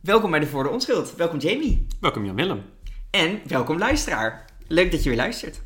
Welkom 0.00 0.30
bij 0.30 0.40
de 0.40 0.46
Voor 0.46 0.62
de 0.62 0.68
Onschuld. 0.68 1.16
Welkom 1.16 1.38
Jamie. 1.38 1.86
Welkom 2.00 2.24
Jan 2.24 2.34
Willem. 2.34 2.62
En 3.10 3.40
welkom 3.46 3.78
luisteraar. 3.78 4.44
Leuk 4.66 4.90
dat 4.90 5.02
je 5.02 5.08
weer 5.08 5.18
luistert. 5.18 5.60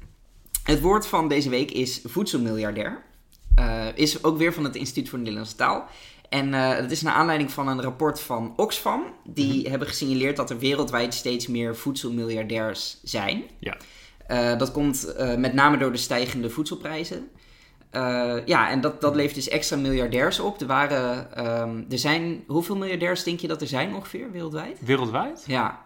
Het 0.62 0.80
woord 0.80 1.06
van 1.06 1.28
deze 1.28 1.48
week 1.48 1.70
is 1.70 2.00
voedselmiljardair. 2.04 3.02
Uh, 3.58 3.86
is 3.94 4.24
ook 4.24 4.38
weer 4.38 4.52
van 4.52 4.64
het 4.64 4.76
Instituut 4.76 5.08
voor 5.08 5.18
de 5.18 5.24
Nederlandse 5.24 5.56
Taal. 5.56 5.86
En 6.28 6.48
uh, 6.48 6.76
dat 6.76 6.90
is 6.90 7.02
naar 7.02 7.14
aanleiding 7.14 7.52
van 7.52 7.68
een 7.68 7.82
rapport 7.82 8.20
van 8.20 8.52
Oxfam. 8.56 9.02
Die 9.24 9.58
mm 9.58 9.70
hebben 9.70 9.88
gesignaleerd 9.88 10.36
dat 10.36 10.50
er 10.50 10.58
wereldwijd 10.58 11.14
steeds 11.14 11.46
meer 11.46 11.76
voedselmiljardairs 11.76 12.98
zijn. 13.02 13.44
Ja. 13.58 13.76
Uh, 14.28 14.58
dat 14.58 14.72
komt 14.72 15.14
met 15.36 15.52
name 15.52 15.76
door 15.76 15.92
de 15.92 15.98
stijgende 15.98 16.50
voedselprijzen. 16.50 17.30
Uh, 17.96 18.36
ja, 18.46 18.70
en 18.70 18.80
dat, 18.80 19.00
dat 19.00 19.14
levert 19.14 19.34
dus 19.34 19.48
extra 19.48 19.76
miljardairs 19.76 20.40
op. 20.40 20.60
Er, 20.60 20.66
waren, 20.66 21.28
um, 21.60 21.86
er 21.90 21.98
zijn, 21.98 22.44
hoeveel 22.46 22.76
miljardairs 22.76 23.22
denk 23.22 23.40
je 23.40 23.48
dat 23.48 23.60
er 23.60 23.66
zijn 23.66 23.94
ongeveer 23.94 24.30
wereldwijd? 24.30 24.78
Wereldwijd? 24.80 25.44
Ja. 25.46 25.84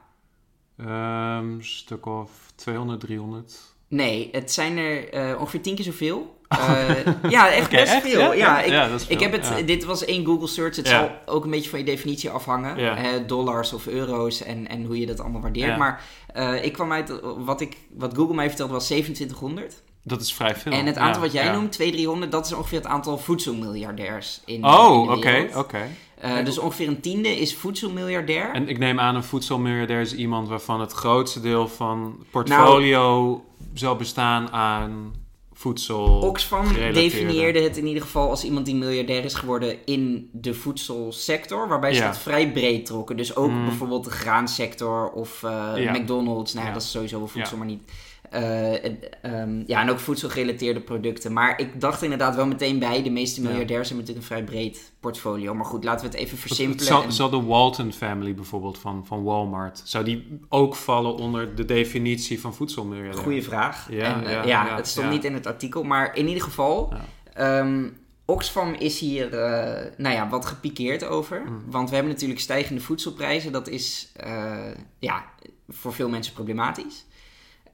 Een 0.77 0.89
um, 0.89 1.63
stuk 1.63 2.07
of 2.07 2.31
200, 2.55 3.01
300. 3.01 3.77
Nee, 3.89 4.29
het 4.33 4.53
zijn 4.53 4.77
er 4.77 5.15
uh, 5.31 5.41
ongeveer 5.41 5.61
tien 5.61 5.75
keer 5.75 5.85
zoveel. 5.85 6.37
Uh, 6.53 6.91
ja, 7.31 7.51
echt 7.51 7.67
okay, 7.67 7.81
best 7.81 7.93
echt? 7.93 8.03
veel. 8.03 8.21
Ja, 8.21 8.33
ja, 8.33 8.61
ik, 8.61 8.71
ja, 8.71 8.89
dat 8.89 9.01
is 9.01 9.07
veel. 9.07 9.17
ik 9.17 9.23
heb 9.23 9.33
het, 9.33 9.67
dit 9.67 9.85
was 9.85 10.05
één 10.05 10.25
Google 10.25 10.47
search. 10.47 10.77
Het 10.77 10.89
zal 10.89 11.11
ook 11.27 11.45
een 11.45 11.51
beetje 11.51 11.71
van 11.71 11.79
je 11.79 11.85
definitie 11.85 12.31
afhangen. 12.31 13.27
Dollars 13.27 13.73
of 13.73 13.87
euro's 13.87 14.43
en, 14.43 14.69
en 14.69 14.85
hoe 14.85 15.01
je 15.01 15.07
dat 15.07 15.21
allemaal 15.21 15.41
waardeert. 15.41 15.77
Maar 15.77 16.03
eh, 16.35 16.65
ik 16.65 16.73
kwam 16.73 16.93
uit, 16.93 17.21
wat, 17.37 17.61
ik, 17.61 17.77
wat 17.91 18.15
Google 18.15 18.35
mij 18.35 18.49
vertelde 18.49 18.73
was 18.73 18.85
2700. 18.85 19.83
Dat 20.09 20.21
is 20.21 20.33
vrij 20.35 20.57
veel. 20.57 20.73
En 20.73 20.87
het 20.87 20.97
aantal 20.97 21.15
Ja, 21.23 21.27
wat 21.27 21.33
jij 21.33 21.45
ja. 21.45 21.53
noemt, 21.53 21.73
200, 21.73 22.03
300, 22.03 22.33
dat 22.33 22.47
is 22.47 22.53
ongeveer 22.53 22.79
het 22.79 22.87
aantal 22.87 23.19
voedselmiljardairs 23.19 24.41
in, 24.45 24.65
Oh, 24.65 25.11
oké, 25.11 25.49
oké. 25.55 25.89
Eh, 26.21 26.45
dus 26.45 26.59
ongeveer 26.59 26.89
een 26.89 27.01
tiende 27.01 27.29
is 27.41 27.55
voedselmiljardair. 27.55 28.51
En 28.53 28.69
ik 28.69 28.79
neem 28.79 29.01
aan 29.01 29.15
een 29.15 29.25
voedselmiljardair 29.25 30.01
is 30.01 30.15
iemand 30.15 30.49
waarvan 30.49 30.81
het 30.81 30.93
grootste 30.93 31.41
deel 31.41 31.69
van 31.69 32.17
portfolio 32.31 33.43
zal 33.75 33.97
bestaan 33.97 34.51
aan 34.53 35.13
voedsel. 35.53 36.05
Oxfam 36.21 36.73
definieerde 36.93 37.61
het 37.61 37.77
in 37.77 37.87
ieder 37.87 38.03
geval 38.03 38.31
als 38.31 38.45
iemand 38.45 38.67
die 38.67 38.75
miljardair 38.75 39.25
is 39.25 39.35
geworden 39.35 39.77
in 39.85 40.29
de 40.33 40.55
voedselsector, 40.55 41.69
waarbij 41.69 41.93
ze 41.95 42.01
Ja. 42.01 42.07
dat 42.07 42.19
vrij 42.19 42.53
breed 42.53 42.87
trokken. 42.87 43.17
Dus 43.17 43.37
ook 43.37 43.51
Mm. 43.51 43.65
bijvoorbeeld 43.65 44.05
de 44.05 44.11
graansector 44.11 45.11
of 45.11 45.43
eh. 45.43 45.93
McDonald's. 45.93 46.55
Nou 46.55 46.73
dat 46.73 46.83
is 46.83 46.91
sowieso 46.91 47.19
wel 47.19 47.29
voedsel, 47.29 47.57
maar 47.57 47.67
niet. 47.67 47.83
Eh, 48.31 48.85
ehm, 49.23 49.63
ja, 49.67 49.81
en 49.81 49.91
ook 49.91 49.99
voedselgerelateerde 49.99 50.81
producten. 50.81 51.33
Maar 51.33 51.61
ik 51.61 51.81
dacht 51.81 52.03
inderdaad 52.03 52.37
wel 52.37 52.47
meteen 52.47 52.79
bij, 52.79 53.03
de 53.03 53.11
meeste 53.11 53.43
Ja. 53.43 53.49
miljardairs 53.49 53.89
hebben 53.89 54.07
natuurlijk 54.07 54.31
een 54.31 54.37
vrij 54.37 54.61
breed 54.61 54.93
portfolio. 55.01 55.55
Maar 55.55 55.65
goed, 55.65 55.85
laten 55.85 56.05
we 56.07 56.11
het 56.11 56.21
even 56.21 56.39
versimpelen. 56.39 57.03
En- 57.03 57.13
zal 57.13 57.31
de 57.31 57.43
Walton 57.43 57.93
family 57.93 58.35
bijvoorbeeld 58.35 58.79
van, 58.79 59.07
van 59.07 59.23
Walmart, 59.23 59.83
zou 59.85 60.05
die 60.05 60.41
ook 60.49 60.75
vallen 60.75 61.15
onder 61.15 61.55
de 61.55 61.65
definitie 61.65 62.41
van 62.41 62.55
voedselmiljardair? 62.55 63.23
Goeie 63.23 63.43
vraag. 63.43 63.87
Ja, 63.91 64.15
en, 64.15 64.27
eh, 64.27 64.33
ja, 64.33 64.45
ja, 64.45 64.67
ja, 64.67 64.77
het 64.77 64.87
stond 64.87 65.11
niet 65.11 65.25
in 65.25 65.35
het 65.35 65.47
artikel, 65.47 65.83
maar 65.83 66.17
in 66.17 66.27
ieder 66.29 66.43
geval. 66.43 66.93
Ehm, 67.33 67.89
Oxfam 68.25 68.75
is 68.75 68.99
hier 68.99 69.35
eh, 69.39 69.85
nou 69.97 70.15
ja, 70.15 70.29
wat 70.29 70.47
gepikeerd 70.47 71.05
over. 71.05 71.43
Mm. 71.47 71.63
Want 71.67 71.89
we 71.89 71.95
hebben 71.95 72.13
natuurlijk 72.13 72.41
stijgende 72.41 72.81
voedselprijzen. 72.81 73.53
Dat 73.53 73.69
is 73.69 74.13
eh, 74.17 74.57
ja, 74.99 75.25
voor 75.69 75.93
veel 75.93 76.09
mensen 76.09 76.33
problematisch. 76.33 77.05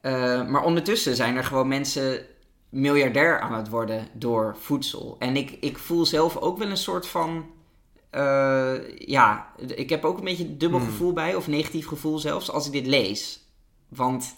Eh, 0.05 0.47
maar 0.47 0.63
ondertussen 0.63 1.15
zijn 1.15 1.35
er 1.35 1.43
gewoon 1.43 1.67
mensen 1.67 2.25
miljardair 2.69 3.39
aan 3.39 3.53
het 3.53 3.69
worden 3.69 4.07
door 4.13 4.57
voedsel. 4.59 5.15
En 5.19 5.35
ik, 5.35 5.57
ik 5.59 5.77
voel 5.77 6.05
zelf 6.05 6.37
ook 6.37 6.57
wel 6.57 6.69
een 6.69 6.77
soort 6.77 7.07
van. 7.07 7.45
eh, 8.09 8.73
ja, 8.97 9.51
ik 9.75 9.89
heb 9.89 10.05
ook 10.05 10.17
een 10.17 10.23
beetje 10.23 10.43
een 10.45 10.57
dubbel 10.57 10.79
Hmm. 10.79 10.87
gevoel 10.89 11.13
bij, 11.13 11.35
of 11.35 11.47
negatief 11.47 11.87
gevoel 11.87 12.19
zelfs, 12.19 12.51
als 12.51 12.65
ik 12.65 12.71
dit 12.71 12.87
lees. 12.87 13.39
Want 13.89 14.35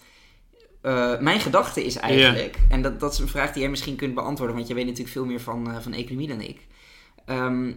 eh, 0.81 1.19
mijn 1.19 1.39
gedachte 1.39 1.85
is 1.85 1.95
eigenlijk, 1.95 2.57
en 2.69 2.81
dat, 2.81 2.99
dat 2.99 3.13
is 3.13 3.19
een 3.19 3.27
vraag 3.27 3.52
die 3.52 3.61
jij 3.61 3.69
misschien 3.69 3.95
kunt 3.95 4.13
beantwoorden, 4.13 4.55
want 4.55 4.67
jij 4.67 4.75
weet 4.75 4.86
natuurlijk 4.86 5.13
veel 5.13 5.25
meer 5.25 5.42
van, 5.42 5.81
van 5.81 5.93
economie 5.93 6.27
dan 6.27 6.42
ik. 6.42 6.67
Ehm, 7.25 7.71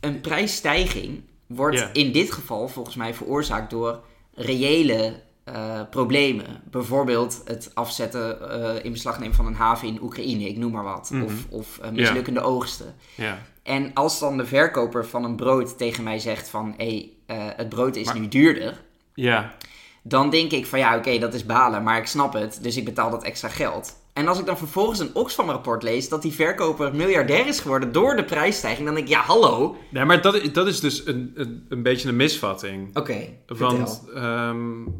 een 0.00 0.20
prijsstijging 0.20 1.22
wordt 1.46 1.88
in 1.92 2.12
dit 2.12 2.32
geval 2.32 2.68
volgens 2.68 2.96
mij 2.96 3.14
veroorzaakt 3.14 3.70
door 3.70 4.00
reële 4.34 5.28
eh, 5.52 5.80
problemen. 5.90 6.62
Bijvoorbeeld 6.70 7.42
het 7.44 7.70
afzetten, 7.74 8.50
eh, 8.50 8.84
in 8.84 8.92
beslag 8.92 9.18
nemen 9.18 9.34
van 9.34 9.46
een 9.46 9.54
haven 9.54 9.88
in 9.88 10.02
Oekraïne, 10.02 10.48
ik 10.48 10.56
noem 10.56 10.72
maar 10.72 10.84
wat. 10.84 11.10
Mhm. 11.10 11.24
Of, 11.24 11.32
of 11.48 11.78
eh, 11.78 11.90
mislukkende 11.90 12.40
oogsten. 12.40 12.94
Ja. 13.14 13.38
En 13.62 13.90
als 13.94 14.18
dan 14.18 14.36
de 14.36 14.46
verkoper 14.46 15.06
van 15.06 15.24
een 15.24 15.36
brood 15.36 15.78
tegen 15.78 16.04
mij 16.04 16.18
zegt 16.18 16.48
van... 16.48 16.74
hé, 16.76 17.12
hey, 17.26 17.52
het 17.56 17.68
brood 17.68 17.96
is 17.96 18.06
Maar- 18.06 18.18
nu 18.18 18.28
duurder... 18.28 18.80
ja, 19.14 19.54
dan 20.02 20.30
denk 20.30 20.52
ik 20.52 20.66
van 20.66 20.78
ja, 20.78 20.96
oké, 20.96 21.18
dat 21.18 21.34
is 21.34 21.46
balen, 21.46 21.82
maar 21.82 21.98
ik 21.98 22.06
snap 22.06 22.32
het. 22.32 22.58
Dus 22.62 22.76
ik 22.76 22.84
betaal 22.84 23.10
dat 23.10 23.24
extra 23.24 23.48
geld. 23.48 23.96
En 24.12 24.28
als 24.28 24.38
ik 24.38 24.46
dan 24.46 24.58
vervolgens 24.58 24.98
een 24.98 25.14
Oxfam-rapport 25.14 25.82
lees... 25.82 26.08
dat 26.08 26.22
die 26.22 26.32
verkoper 26.32 26.94
miljardair 26.94 27.46
is 27.46 27.60
geworden 27.60 27.92
door 27.92 28.16
de 28.16 28.24
prijsstijging... 28.24 28.86
dan 28.86 28.94
denk 28.94 29.06
ik, 29.06 29.12
ja, 29.12 29.20
hallo. 29.20 29.76
Nee, 29.88 30.04
maar 30.04 30.22
dat, 30.22 30.34
is- 30.34 30.52
dat 30.52 30.66
is 30.66 30.80
dus 30.80 31.06
een, 31.06 31.30
een, 31.34 31.66
een 31.68 31.82
beetje 31.82 32.08
een 32.08 32.16
misvatting. 32.16 32.96
Oké, 32.96 33.18
Want 33.46 34.04
ehm, 34.14 34.58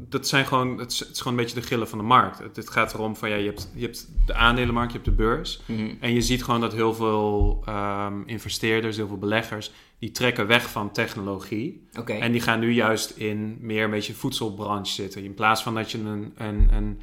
dat 0.08 0.28
zijn 0.28 0.46
gewoon, 0.46 0.78
het, 0.78 0.92
is, 0.92 0.98
het 0.98 1.10
is 1.10 1.20
gewoon 1.20 1.38
een 1.38 1.44
beetje 1.44 1.60
de 1.60 1.66
gillen 1.66 1.88
van 1.88 1.98
de 1.98 2.04
markt. 2.04 2.38
Het, 2.38 2.56
het 2.56 2.70
gaat 2.70 2.94
erom 2.94 3.16
van 3.16 3.28
ja, 3.28 3.36
je 3.36 3.46
hebt, 3.46 3.70
je 3.74 3.82
hebt 3.84 4.08
de 4.26 4.34
aandelenmarkt, 4.34 4.92
je 4.92 4.98
hebt 4.98 5.10
de 5.10 5.16
beurs. 5.16 5.60
Mhm. 5.66 5.94
En 6.00 6.12
je 6.14 6.20
ziet 6.20 6.44
gewoon 6.44 6.60
dat 6.60 6.72
heel 6.72 6.94
veel 6.94 7.62
ehm, 7.66 8.22
investeerders, 8.26 8.96
heel 8.96 9.06
veel 9.08 9.18
beleggers, 9.18 9.72
die 9.98 10.10
trekken 10.10 10.46
weg 10.46 10.70
van 10.70 10.92
technologie. 10.92 11.86
En 12.20 12.32
die 12.32 12.40
gaan 12.40 12.60
nu 12.60 12.72
juist 12.72 13.10
in 13.10 13.58
meer 13.60 13.84
een 13.84 13.90
beetje 13.90 14.14
voedselbranche 14.14 14.92
zitten. 14.92 15.24
In 15.24 15.34
plaats 15.34 15.62
van 15.62 15.74
dat 15.74 15.90
je 15.90 15.98
een, 15.98 16.32
een, 16.36 16.68
een, 16.72 17.00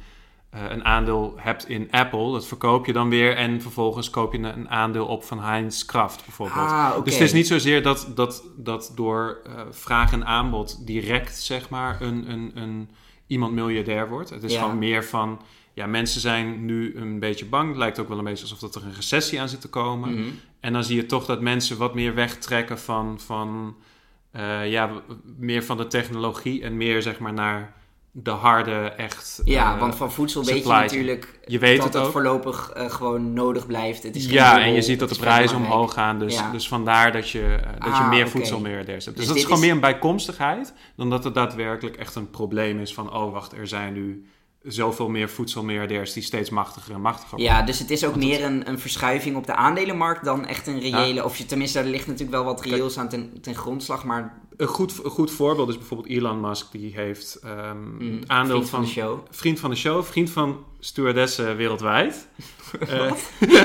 een 0.50 0.84
aandeel 0.84 1.34
hebt 1.36 1.68
in 1.68 1.88
Apple, 1.90 2.32
dat 2.32 2.46
verkoop 2.46 2.86
je 2.86 2.92
dan 2.92 3.08
weer. 3.08 3.36
En 3.36 3.62
vervolgens 3.62 4.10
koop 4.10 4.32
je 4.32 4.38
een, 4.38 4.68
aandeel 4.68 5.06
op 5.06 5.24
van 5.24 5.40
Heinz 5.40 5.84
Kraft 5.84 6.24
bijvoorbeeld. 6.24 6.66
Ah. 6.66 7.04
Dus 7.04 7.14
het 7.14 7.22
is 7.22 7.32
niet 7.32 7.46
zozeer 7.46 7.82
dat, 7.82 8.10
dat, 8.14 8.44
dat 8.56 8.92
door 8.94 9.40
eh, 9.44 9.52
vraag 9.70 10.12
en 10.12 10.26
aanbod 10.26 10.86
direct 10.86 11.36
zeg 11.42 11.68
maar 11.68 12.00
een, 12.00 12.30
een, 12.30 12.50
een, 12.54 12.90
iemand 13.26 13.52
miljardair 13.52 14.08
wordt. 14.08 14.30
Het 14.30 14.42
is 14.42 14.52
Ja. 14.52 14.60
gewoon 14.62 14.78
meer 14.78 15.04
van, 15.04 15.40
ja, 15.72 15.86
mensen 15.86 16.20
zijn 16.20 16.64
nu 16.64 16.96
een 16.96 17.18
beetje 17.18 17.46
bang. 17.46 17.68
Het 17.68 17.78
lijkt 17.78 17.98
ook 17.98 18.08
wel 18.08 18.18
een 18.18 18.24
beetje 18.24 18.42
alsof 18.42 18.58
dat 18.58 18.74
er 18.74 18.84
een 18.84 18.94
recessie 18.94 19.40
aan 19.40 19.48
zit 19.48 19.60
te 19.60 19.68
komen. 19.68 20.10
Mhm. 20.14 20.28
En 20.60 20.72
dan 20.72 20.84
zie 20.84 20.96
je 20.96 21.06
toch 21.06 21.24
dat 21.24 21.40
mensen 21.40 21.76
wat 21.78 21.94
meer 21.94 22.14
wegtrekken 22.14 22.78
van, 22.78 23.20
van 23.20 23.76
eh, 24.30 24.70
ja, 24.70 24.90
meer 25.36 25.64
van 25.64 25.76
de 25.76 25.86
technologie 25.86 26.62
en 26.62 26.76
meer 26.76 27.02
zeg 27.02 27.18
maar 27.18 27.32
naar 27.32 27.76
de 28.12 28.30
harde, 28.30 28.72
echt. 28.96 29.40
Ja, 29.44 29.74
eh, 29.74 29.80
want 29.80 29.94
van 29.94 30.12
voedsel 30.12 30.44
weet 30.44 30.62
je 30.62 30.68
natuurlijk 30.68 31.38
je 31.44 31.58
weet 31.58 31.76
dat 31.82 31.94
het 31.94 32.02
ook. 32.02 32.10
voorlopig 32.12 32.70
eh, 32.70 32.90
gewoon 32.90 33.32
nodig 33.32 33.66
blijft. 33.66 34.02
Het 34.02 34.16
is 34.16 34.26
Ja, 34.26 34.60
en 34.60 34.72
je 34.72 34.82
ziet 34.82 34.98
dat 34.98 35.08
de 35.08 35.18
prijzen 35.18 35.56
omhoog 35.56 35.92
gaan. 35.92 36.18
Dus, 36.18 36.34
Ja. 36.34 36.50
dus 36.50 36.68
vandaar 36.68 37.12
dat 37.12 37.30
je, 37.30 37.40
eh, 37.44 37.72
dat 37.72 37.84
je 37.96 38.02
Ah, 38.02 38.08
meer 38.08 38.20
oké. 38.20 38.30
voedselmiljardairs 38.30 39.04
hebt. 39.04 39.16
Dus, 39.16 39.26
Dus 39.26 39.26
dat 39.26 39.36
is 39.36 39.42
gewoon 39.42 39.58
is- 39.58 39.64
meer 39.64 39.74
een 39.74 39.80
bijkomstigheid 39.80 40.74
dan 40.96 41.10
dat 41.10 41.24
het 41.24 41.34
daadwerkelijk 41.34 41.96
echt 41.96 42.14
een 42.14 42.30
probleem 42.30 42.78
is 42.80 42.94
van... 42.94 43.12
oh, 43.14 43.32
wacht, 43.32 43.52
er 43.52 43.66
zijn 43.66 43.92
nu 43.92 44.26
zoveel 44.68 45.08
meer 45.08 45.28
voedselmiljardairs 45.28 46.12
die 46.12 46.22
steeds 46.22 46.50
machtiger 46.50 46.94
en 46.94 47.00
machtiger 47.00 47.30
worden. 47.30 47.46
Ja, 47.46 47.62
dus 47.62 47.78
het 47.78 47.90
is 47.90 48.04
ook 48.04 48.16
meer 48.16 48.44
een, 48.44 48.68
een 48.68 48.78
verschuiving 48.78 49.36
op 49.36 49.46
de 49.46 49.54
aandelenmarkt 49.54 50.24
dan 50.24 50.46
echt 50.46 50.66
een 50.66 50.80
reële... 50.80 51.24
Of 51.24 51.36
je, 51.36 51.46
tenminste, 51.46 51.78
er 51.78 51.84
ligt 51.84 52.06
natuurlijk 52.06 52.32
wel 52.32 52.44
wat 52.44 52.64
reëels 52.64 52.98
aan 52.98 53.08
ten, 53.08 53.40
ten 53.40 53.54
grondslag, 53.54 54.04
maar... 54.04 54.38
Een, 54.56 54.66
goed, 54.66 55.04
een 55.04 55.10
goed 55.10 55.30
voorbeeld 55.30 55.68
is 55.68 55.78
bijvoorbeeld 55.78 56.08
Elon 56.08 56.40
Musk. 56.40 56.72
Die 56.72 56.92
heeft 56.94 57.38
ehm 57.42 57.76
mm, 57.98 58.20
aandeel 58.26 58.56
vriend 58.56 58.70
van... 58.70 58.80
de 58.82 58.88
show. 58.88 59.18
Vriend 59.30 59.60
van 59.60 59.70
de 59.70 59.76
show, 59.76 60.04
vriend 60.04 60.30
van 60.30 60.64
stewardessen 60.78 61.56
wereldwijd. 61.56 62.26
Eh, 62.88 63.12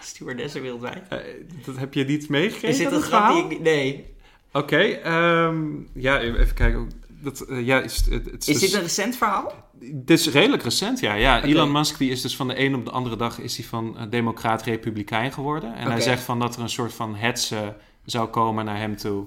Stewardessen 0.00 0.62
wereldwijd. 0.62 1.08
eh, 1.08 1.18
dat 1.64 1.76
heb 1.76 1.94
je 1.94 2.04
niet 2.04 2.28
meegekregen? 2.28 2.68
Is 2.68 2.76
dit 2.76 2.92
een 2.92 3.02
grap 3.02 3.48
niet... 3.48 3.60
Nee. 3.60 4.16
Oké, 4.52 4.78
ehm, 4.78 5.66
ja, 5.92 6.20
even 6.20 6.54
kijken. 6.54 6.90
Dat, 7.08 7.40
eh, 7.40 7.66
ja, 7.66 7.80
is, 7.80 8.04
het, 8.10 8.30
het 8.30 8.48
Is 8.48 8.58
dit 8.58 8.72
een 8.72 8.80
recent 8.80 9.16
verhaal? 9.16 9.67
Dit 9.80 10.18
is 10.18 10.28
redelijk 10.28 10.62
recent, 10.62 11.00
ja. 11.00 11.14
ja. 11.14 11.42
Elon 11.42 11.72
Musk 11.72 11.98
die 11.98 12.10
is 12.10 12.22
dus 12.22 12.36
van 12.36 12.48
de 12.48 12.60
een 12.60 12.74
op 12.74 12.84
de 12.84 12.90
andere 12.90 13.16
dag 13.16 13.38
is 13.38 13.56
hij 13.56 13.66
van 13.66 13.98
eh, 13.98 14.10
democraat-republikein 14.10 15.32
geworden. 15.32 15.74
En 15.74 15.90
hij 15.90 16.00
zegt 16.00 16.22
van 16.22 16.38
dat 16.38 16.56
er 16.56 16.62
een 16.62 16.68
soort 16.68 16.94
van 16.94 17.14
hetze 17.14 17.76
zou 18.04 18.28
komen 18.28 18.64
naar 18.64 18.78
hem 18.78 18.96
toe. 18.96 19.26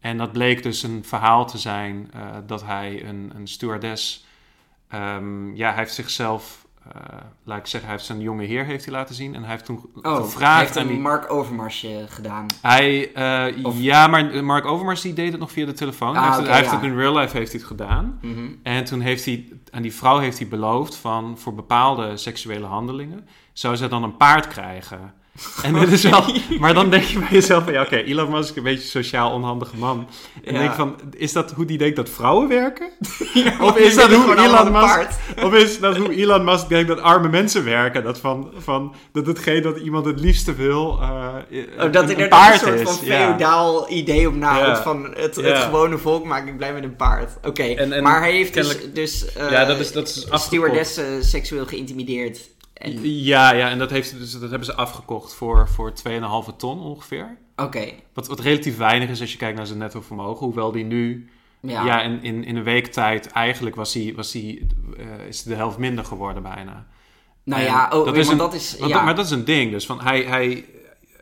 En 0.00 0.16
dat 0.16 0.32
bleek 0.32 0.62
dus 0.62 0.82
een 0.82 1.04
verhaal 1.04 1.46
te 1.46 1.58
zijn 1.58 2.10
eh, 2.12 2.36
dat 2.46 2.64
hij 2.64 3.04
een, 3.04 3.32
een 3.34 3.48
stewardess... 3.48 4.24
ehm, 4.88 5.54
ja, 5.54 5.68
hij 5.68 5.78
heeft 5.78 5.94
zichzelf... 5.94 6.63
eh, 6.92 7.16
laat 7.44 7.58
ik 7.58 7.66
zeggen, 7.66 7.88
hij 7.88 7.90
heeft 7.98 8.08
zijn 8.08 8.20
jonge 8.20 8.44
heer 8.44 8.64
heeft 8.64 8.84
hij 8.84 8.94
laten 8.94 9.14
zien. 9.14 9.34
En 9.34 9.42
hij 9.42 9.50
heeft 9.50 9.64
toen 9.64 9.90
Oh, 10.02 10.16
gevraagd 10.16 10.52
hij 10.54 10.58
heeft 10.64 10.76
aan 10.76 10.82
een 10.82 10.88
die... 10.88 10.98
Mark 11.00 11.30
Overmarsje 11.32 12.04
gedaan. 12.08 12.46
Hij, 12.62 13.12
eh, 13.12 13.64
Of- 13.66 13.78
Ja, 13.80 14.06
maar 14.06 14.44
Mark 14.44 14.64
Overmars 14.66 15.00
die 15.00 15.12
deed 15.12 15.30
het 15.30 15.40
nog 15.40 15.52
via 15.52 15.66
de 15.66 15.72
telefoon. 15.72 16.16
Ah, 16.16 16.22
hij 16.22 16.24
heeft, 16.24 16.34
oké, 16.38 16.40
het, 16.46 16.50
hij 16.52 16.58
heeft 16.60 16.70
het 16.82 16.90
in 16.92 16.96
real 16.98 17.16
life 17.18 17.36
heeft 17.36 17.50
hij 17.52 17.60
het 17.60 17.68
gedaan. 17.68 18.18
Mhm. 18.22 18.46
En 18.62 18.84
toen 18.84 19.00
heeft 19.00 19.24
hij 19.24 19.48
aan 19.70 19.82
die 19.82 19.94
vrouw 19.94 20.18
heeft 20.18 20.38
hij 20.38 20.48
beloofd 20.48 20.96
van 20.96 21.38
voor 21.38 21.54
bepaalde 21.54 22.16
seksuele 22.16 22.66
handelingen 22.66 23.28
zou 23.52 23.76
zij 23.76 23.88
dan 23.88 24.02
een 24.02 24.16
paard 24.16 24.48
krijgen. 24.48 25.14
En 25.62 25.74
dit 25.74 25.92
is 25.92 26.02
wel, 26.02 26.24
maar 26.58 26.74
dan 26.74 26.90
denk 26.90 27.02
je 27.02 27.18
bij 27.18 27.28
jezelf 27.30 27.64
van 27.64 27.72
ja, 27.72 27.82
oké, 27.82 27.96
Elon 27.96 28.30
Musk 28.30 28.50
is 28.50 28.56
een 28.56 28.62
beetje 28.62 28.82
een 28.82 28.88
sociaal 29.04 29.32
onhandige 29.32 29.76
man. 29.76 30.08
En 30.44 30.52
Ja. 30.54 30.58
denk 30.60 30.72
van, 30.72 30.96
is 31.16 31.32
dat 31.32 31.50
hoe 31.52 31.64
die 31.64 31.78
denkt 31.78 31.96
dat 31.96 32.08
vrouwen 32.10 32.48
werken? 32.48 32.90
Ja, 33.34 33.54
Of 33.60 33.76
is 33.76 33.94
dat 33.94 34.12
hoe 34.12 34.36
Elon 34.36 34.66
een 34.66 34.72
Musk, 34.72 34.84
paard. 34.84 35.14
of 35.44 35.54
is 35.54 35.80
dat 35.80 35.96
hoe 35.96 36.14
Elon 36.14 36.44
Musk 36.44 36.68
denkt 36.68 36.88
dat 36.88 37.00
arme 37.00 37.28
mensen 37.28 37.64
werken? 37.64 38.04
Dat 38.04 38.18
van, 38.18 38.50
van 38.56 38.94
dat 39.12 39.26
hetgeen 39.26 39.62
dat 39.62 39.76
iemand 39.78 40.04
het 40.04 40.20
liefste 40.20 40.54
wil, 40.54 40.98
eh 41.02 41.08
Oh, 41.08 41.84
een, 41.84 41.90
dat 41.92 42.02
een 42.04 42.10
inderdaad 42.10 42.28
paard 42.28 42.52
een 42.52 42.58
soort 42.68 42.80
is. 42.80 42.96
van 42.96 43.06
ja. 43.06 43.26
feodaal 43.28 43.90
idee 43.90 44.28
op 44.28 44.34
nahoudt 44.34 44.78
van 44.78 45.14
het, 45.16 45.38
gewone 45.42 45.98
volk 45.98 46.24
maak 46.24 46.46
ik 46.46 46.56
blij 46.56 46.72
met 46.72 46.82
een 46.82 46.96
paard. 46.96 47.30
Oké, 47.46 48.00
maar 48.00 48.20
hij 48.20 48.32
heeft 48.32 48.54
dus, 48.54 48.92
dus 48.92 49.32
eh, 49.32 49.50
Ja, 49.50 49.64
dat 49.64 49.78
is- 49.80 49.92
dat 49.92 50.08
is 50.08 50.26
stewardessen 50.34 51.24
seksueel 51.24 51.66
geïntimideerd. 51.66 52.38
En- 52.74 53.10
Ja, 53.14 53.52
ja, 53.52 53.68
en 53.70 53.78
dat, 53.78 53.90
heeft, 53.90 54.18
dus, 54.18 54.32
dat 54.32 54.40
hebben 54.50 54.64
ze 54.64 54.74
afgekocht 54.74 55.34
voor, 55.34 55.68
voor 55.68 55.92
2,5 55.92 56.56
ton 56.56 56.80
ongeveer. 56.80 57.36
Oké, 57.56 57.92
Wat, 58.14 58.26
wat 58.28 58.40
relatief 58.40 58.76
weinig 58.76 59.08
is 59.08 59.20
als 59.20 59.32
je 59.32 59.38
kijkt 59.38 59.56
naar 59.56 59.66
zijn 59.66 59.78
netto 59.78 60.00
vermogen. 60.00 60.46
Hoewel 60.46 60.72
die 60.72 60.84
nu, 60.84 61.28
ja. 61.60 61.84
ja, 61.84 62.02
in, 62.02 62.22
in, 62.22 62.44
in 62.44 62.56
een 62.56 62.62
week 62.62 62.86
tijd, 62.86 63.26
eigenlijk 63.26 63.76
was 63.76 63.94
hij, 63.94 64.12
was 64.16 64.32
hij, 64.32 64.62
eh, 64.98 65.26
is 65.26 65.42
de 65.42 65.54
helft 65.54 65.78
minder 65.78 66.04
geworden 66.04 66.42
bijna. 66.42 66.86
nou 67.44 67.60
En 67.60 67.66
ja, 67.66 67.84
oh, 67.84 67.90
dat 67.90 68.04
maar 68.06 68.16
is 68.16 68.28
een- 68.28 68.36
dat 68.36 68.54
is... 68.54 68.76
Ja. 68.78 68.88
dat- 68.88 69.04
maar 69.04 69.14
dat 69.14 69.24
is 69.24 69.30
een 69.30 69.44
ding. 69.44 69.70
Dus 69.70 69.86
van 69.86 70.00
hij, 70.00 70.22
hij, 70.22 70.64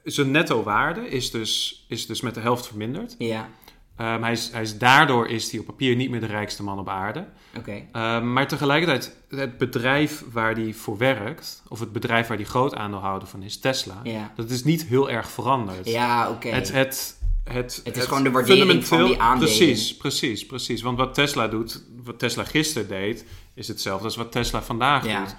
zijn 0.04 0.30
netto 0.30 0.62
waarde 0.62 1.08
is 1.08 1.30
dus, 1.30 1.84
is 1.88 2.06
dus 2.06 2.20
met 2.20 2.34
de 2.34 2.40
helft 2.40 2.66
verminderd. 2.66 3.14
ja, 3.18 3.48
Ehm, 3.96 4.22
hij 4.22 4.32
is, 4.32 4.50
hij 4.52 4.62
is, 4.62 4.78
daardoor 4.78 5.28
is 5.28 5.50
hij 5.50 5.60
op 5.60 5.66
papier 5.66 5.96
niet 5.96 6.10
meer 6.10 6.20
de 6.20 6.26
rijkste 6.26 6.62
man 6.62 6.78
op 6.78 6.88
aarde. 6.88 7.26
oké. 7.56 7.82
Ehm, 7.92 8.32
maar 8.32 8.48
tegelijkertijd, 8.48 9.16
het 9.28 9.58
bedrijf 9.58 10.24
waar 10.32 10.54
hij 10.54 10.72
voor 10.72 10.98
werkt, 10.98 11.62
of 11.68 11.80
het 11.80 11.92
bedrijf 11.92 12.26
waar 12.26 12.36
hij 12.36 12.46
groot 12.46 12.74
aandeelhouder 12.74 13.28
van 13.28 13.42
is, 13.42 13.58
Tesla, 13.58 14.00
Ja, 14.02 14.32
dat 14.36 14.50
is 14.50 14.64
niet 14.64 14.84
heel 14.84 15.10
erg 15.10 15.30
veranderd. 15.30 15.88
ja 15.88 16.30
oké. 16.30 16.48
Het, 16.48 16.72
het, 16.72 17.18
het, 17.44 17.80
Het 17.84 17.96
is 17.96 18.04
gewoon 18.04 18.22
de 18.22 18.30
waardering 18.30 18.86
van 18.86 19.04
die 19.04 19.20
aandelen. 19.20 19.54
Precies, 19.56 19.96
precies, 19.96 20.46
precies. 20.46 20.82
Want 20.82 20.98
wat 20.98 21.14
Tesla 21.14 21.48
doet, 21.48 21.84
wat 22.04 22.18
Tesla 22.18 22.44
gisteren 22.44 22.88
deed, 22.88 23.24
is 23.54 23.68
hetzelfde 23.68 24.04
als 24.04 24.16
wat 24.16 24.32
Tesla 24.32 24.62
vandaag 24.62 25.06
Ja. 25.06 25.18
doet. 25.24 25.34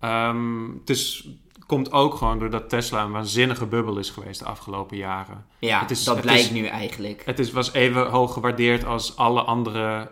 Ehm, 0.00 0.70
het 0.80 0.90
is, 0.90 1.28
komt 1.72 1.92
ook 1.92 2.14
gewoon 2.14 2.38
doordat 2.38 2.68
Tesla 2.68 3.02
een 3.02 3.10
waanzinnige 3.12 3.66
bubbel 3.66 3.98
is 3.98 4.10
geweest 4.10 4.38
de 4.38 4.44
afgelopen 4.44 4.96
jaren. 4.96 5.44
ja, 5.58 5.80
het 5.80 5.90
is- 5.90 6.04
dat 6.04 6.14
het 6.16 6.24
blijkt 6.24 6.42
is- 6.44 6.50
nu 6.50 6.66
eigenlijk. 6.66 7.22
Het 7.24 7.38
is, 7.38 7.52
was 7.52 7.72
even 7.72 8.06
hoog 8.10 8.32
gewaardeerd 8.32 8.84
als 8.84 9.16
alle 9.16 9.40
andere 9.42 10.10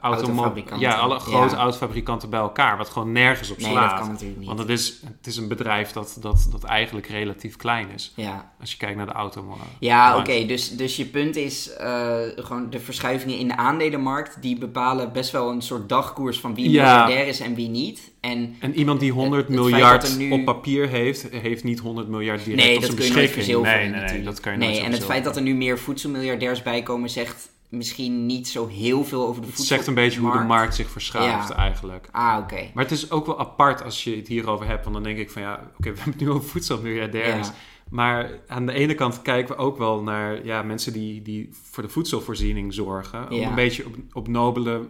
Autofabrikanten. 0.00 0.78
Ja, 0.88 0.94
alle 0.94 1.18
grote 1.18 1.54
Ja. 1.54 1.60
autofabrikanten 1.60 2.30
bij 2.30 2.40
elkaar. 2.40 2.76
Wat 2.76 2.88
gewoon 2.88 3.12
nergens 3.12 3.50
op 3.50 3.58
Nee, 3.58 3.70
slaat. 3.70 3.90
dat 3.90 3.98
kan 3.98 4.08
natuurlijk 4.08 4.38
niet. 4.38 4.46
Want 4.48 4.58
het 4.58 4.68
is, 4.68 5.00
het 5.16 5.26
is 5.26 5.36
een 5.36 5.48
bedrijf 5.48 5.92
dat, 5.92 6.16
dat, 6.20 6.46
dat 6.50 6.64
eigenlijk 6.64 7.06
relatief 7.06 7.56
klein 7.56 7.90
is. 7.90 8.12
Ja, 8.16 8.52
Als 8.60 8.70
je 8.70 8.76
kijkt 8.76 8.96
naar 8.96 9.06
de 9.06 9.12
auto. 9.12 9.56
ja 9.78 10.16
oké. 10.16 10.46
Dus, 10.46 10.70
dus 10.76 10.96
je 10.96 11.04
punt 11.06 11.36
is 11.36 11.72
eh, 11.72 12.16
gewoon 12.36 12.70
de 12.70 12.80
verschuivingen 12.80 13.38
in 13.38 13.48
de 13.48 13.56
aandelenmarkt... 13.56 14.42
die 14.42 14.58
bepalen 14.58 15.12
best 15.12 15.30
wel 15.30 15.50
een 15.50 15.62
soort 15.62 15.88
dagkoers 15.88 16.40
van 16.40 16.54
wie 16.54 16.70
Ja. 16.70 16.82
miljardair 16.82 17.26
is 17.26 17.40
en 17.40 17.54
wie 17.54 17.68
niet. 17.68 18.12
En 18.24 18.56
En 18.60 18.74
iemand 18.74 19.00
die 19.00 19.12
100 19.12 19.48
Het 19.48 19.56
feit 19.56 19.70
miljard 19.70 20.18
nu- 20.18 20.30
op 20.30 20.44
papier 20.44 20.88
heeft, 20.88 21.26
heeft 21.30 21.64
niet 21.64 21.78
100 21.80 22.08
miljard 22.08 22.44
direct 22.44 22.62
nee, 22.64 22.74
op 22.76 22.80
dat 22.82 22.90
zijn 22.90 23.14
beschikking. 23.14 23.62
nee, 23.62 23.88
nee, 23.88 24.00
nee, 24.00 24.22
dat 24.22 24.40
kan 24.40 24.52
je 24.52 24.58
nee, 24.58 24.68
nooit 24.70 24.82
en 24.84 24.92
het 24.92 25.04
feit 25.04 25.24
dat 25.24 25.36
er 25.36 25.42
nu 25.42 25.54
meer 25.54 25.78
voedselmiljardairs 25.78 26.62
bij 26.62 26.82
komen... 26.82 27.10
zegt 27.10 27.48
misschien 27.68 28.26
niet 28.26 28.48
zo 28.48 28.66
heel 28.68 29.04
veel 29.04 29.26
over 29.26 29.40
de 29.40 29.46
Het 29.46 29.56
voedsel. 29.56 29.76
zegt 29.76 29.86
een 29.88 29.94
beetje 29.94 30.20
hoe 30.20 30.32
de 30.32 30.44
markt 30.44 30.74
zich 30.74 30.90
verschuift 30.90 31.48
Ja. 31.48 31.56
eigenlijk. 31.56 32.08
Ah, 32.12 32.38
oké. 32.42 32.70
Maar 32.74 32.82
het 32.84 32.92
is 32.92 33.10
ook 33.10 33.26
wel 33.26 33.38
apart 33.40 33.82
als 33.84 34.04
je 34.04 34.16
het 34.16 34.28
hierover 34.28 34.66
hebt. 34.66 34.82
Want 34.82 34.94
dan 34.94 35.04
denk 35.04 35.18
ik 35.18 35.30
van 35.30 35.42
ja, 35.42 35.52
oké, 35.78 35.90
we 35.92 35.96
hebben 35.96 36.12
het 36.12 36.20
nu 36.20 36.30
over 36.30 36.48
voedselmiljardairs. 36.48 37.46
Ja. 37.46 37.54
Maar 37.90 38.30
aan 38.46 38.66
de 38.66 38.72
ene 38.72 38.94
kant 38.94 39.22
kijken 39.22 39.56
we 39.56 39.62
ook 39.62 39.78
wel 39.78 40.02
naar 40.02 40.44
ja, 40.44 40.62
mensen 40.62 40.92
die, 40.92 41.22
die 41.22 41.50
voor 41.70 41.82
de 41.82 41.88
voedselvoorziening 41.88 42.74
zorgen. 42.74 43.26
Ja. 43.34 43.48
Een 43.48 43.54
beetje 43.54 43.86
op, 43.86 43.94
op 44.12 44.28
nobele... 44.28 44.80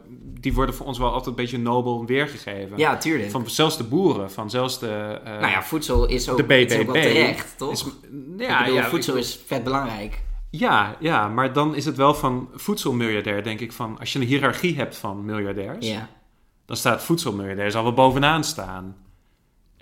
Die 0.40 0.54
worden 0.54 0.74
voor 0.74 0.86
ons 0.86 0.98
wel 0.98 1.08
altijd 1.08 1.26
een 1.26 1.34
beetje 1.34 1.58
nobel 1.58 2.06
weergegeven. 2.06 2.78
Ja, 2.78 2.96
tuurlijk. 2.96 3.30
Van 3.30 3.48
zelfs 3.50 3.76
de 3.76 3.84
boeren, 3.84 4.30
van 4.30 4.50
zelfs 4.50 4.78
de... 4.78 5.20
eh, 5.24 5.32
nou 5.32 5.50
ja, 5.50 5.62
voedsel 5.62 6.06
is 6.08 6.28
ook, 6.28 6.36
de 6.48 6.56
is 6.56 6.76
ook 6.78 6.84
wel 6.84 6.94
BBB 6.94 7.02
terecht, 7.02 7.58
toch? 7.58 7.72
is- 7.72 7.84
ja, 8.38 8.58
bedoel, 8.62 8.74
ja, 8.76 8.88
voedsel 8.88 9.14
ik- 9.14 9.20
is 9.20 9.40
vet 9.46 9.64
belangrijk. 9.64 10.22
Ja, 10.50 10.96
ja, 11.00 11.28
maar 11.28 11.52
dan 11.52 11.74
is 11.74 11.84
het 11.84 11.96
wel 11.96 12.14
van 12.14 12.48
voedselmiljardair, 12.54 13.42
denk 13.42 13.60
ik. 13.60 13.72
Van, 13.72 13.98
als 13.98 14.12
je 14.12 14.18
een 14.18 14.26
hiërarchie 14.26 14.76
hebt 14.76 14.96
van 14.96 15.24
miljardairs, 15.24 15.88
Ja, 15.88 16.08
dan 16.66 16.76
staat 16.76 17.02
voedselmiljardair 17.02 17.70
zal 17.70 17.82
wel 17.82 17.92
bovenaan 17.94 18.44
staan. 18.44 18.96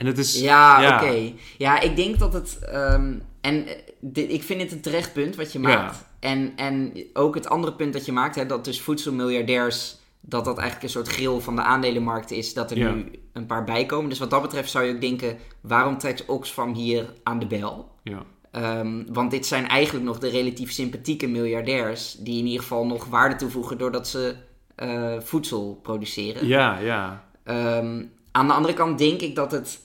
En 0.03 0.09
het 0.09 0.19
is... 0.19 0.41
ja, 0.41 0.81
ja. 0.81 0.97
oké. 0.97 1.33
Ja, 1.59 1.81
ik 1.81 1.97
denk 1.97 2.19
dat 2.19 2.33
het... 2.33 2.59
ehm, 2.59 3.15
en 3.41 3.67
eh, 3.67 3.75
dit, 4.01 4.33
ik 4.33 4.43
vind 4.43 4.63
het 4.63 4.73
een 4.73 4.81
terecht 4.81 5.13
punt 5.13 5.37
wat 5.37 5.53
je 5.53 5.59
maakt. 5.59 6.05
En, 6.21 6.53
en 6.57 6.93
ook 7.13 7.35
het 7.35 7.49
andere 7.49 7.73
punt 7.73 7.93
dat 7.93 8.07
je 8.07 8.13
maakt, 8.13 8.35
hè, 8.35 8.47
dat 8.47 8.65
dus 8.65 8.81
voedselmiljardairs... 8.81 9.97
dat 10.21 10.45
dat 10.45 10.59
eigenlijk 10.59 10.83
een 10.87 11.03
soort 11.03 11.09
grill 11.09 11.39
van 11.39 11.57
de 11.57 11.63
aandelenmarkt 11.63 12.31
is... 12.31 12.55
dat 12.55 12.71
er 12.71 12.79
Ja. 12.79 12.93
nu 12.93 13.11
een 13.33 13.47
paar 13.47 13.65
bij 13.65 13.87
komen. 13.87 14.09
Dus 14.09 14.19
wat 14.19 14.31
dat 14.31 14.43
betreft 14.43 14.71
zou 14.71 14.85
je 14.85 14.95
ook 14.95 15.01
denken... 15.01 15.37
waarom 15.61 15.99
trekt 15.99 16.27
Oxfam 16.27 16.75
hier 16.75 17.13
aan 17.23 17.39
de 17.39 17.47
bel? 17.47 17.91
Ja. 18.03 18.23
Ehm, 18.51 19.03
want 19.13 19.31
dit 19.31 19.47
zijn 19.47 19.69
eigenlijk 19.69 20.05
nog 20.05 20.19
de 20.19 20.29
relatief 20.29 20.73
sympathieke 20.73 21.27
miljardairs... 21.27 22.17
die 22.19 22.39
in 22.39 22.47
ieder 22.47 22.63
geval 22.63 22.87
nog 22.87 23.05
waarde 23.05 23.37
toevoegen... 23.37 23.79
doordat 23.79 24.09
ze 24.09 24.35
eh, 24.75 25.15
voedsel 25.21 25.79
produceren. 25.83 26.47
Ja, 26.47 26.79
ja. 26.79 27.25
Ehm, 27.45 28.03
aan 28.33 28.47
de 28.47 28.53
andere 28.53 28.75
kant 28.75 28.99
denk 28.99 29.21
ik 29.21 29.35
dat 29.35 29.53
het. 29.53 29.81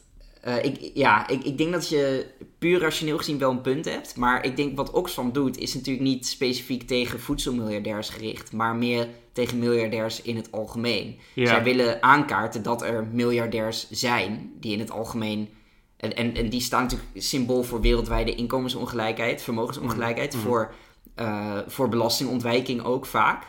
Eh, 0.47 0.63
ik, 0.63 0.91
ja, 0.94 1.27
ik, 1.27 1.44
ik 1.44 1.57
denk 1.57 1.71
dat 1.71 1.89
je 1.89 2.25
puur 2.57 2.79
rationeel 2.79 3.17
gezien 3.17 3.38
wel 3.38 3.51
een 3.51 3.61
punt 3.61 3.85
hebt. 3.85 4.15
Maar 4.15 4.45
ik 4.45 4.55
denk 4.55 4.77
wat 4.77 4.91
Oxfam 4.91 5.31
doet, 5.31 5.57
is 5.57 5.73
natuurlijk 5.73 6.05
niet 6.05 6.27
specifiek 6.27 6.88
tegen 6.88 7.19
voedselmiljardairs 7.19 8.09
gericht. 8.09 8.53
Maar 8.53 8.75
meer 8.75 9.07
tegen 9.31 9.59
miljardairs 9.59 10.21
in 10.21 10.35
het 10.35 10.51
algemeen. 10.51 11.19
Ja. 11.33 11.45
Zij 11.45 11.63
willen 11.63 12.03
aankaarten 12.03 12.63
dat 12.63 12.81
er 12.81 13.07
miljardairs 13.11 13.89
zijn 13.89 14.51
die 14.59 14.73
in 14.73 14.79
het 14.79 14.91
algemeen. 14.91 15.49
En, 15.97 16.15
en, 16.15 16.35
en 16.35 16.49
die 16.49 16.61
staan 16.61 16.81
natuurlijk 16.81 17.09
symbool 17.15 17.63
voor 17.63 17.81
wereldwijde 17.81 18.35
inkomensongelijkheid, 18.35 19.41
vermogensongelijkheid, 19.41 20.35
Mm. 20.35 20.41
voor, 20.41 20.73
eh, 21.15 21.57
voor 21.67 21.89
belastingontwijking 21.89 22.83
ook 22.83 23.05
vaak. 23.05 23.44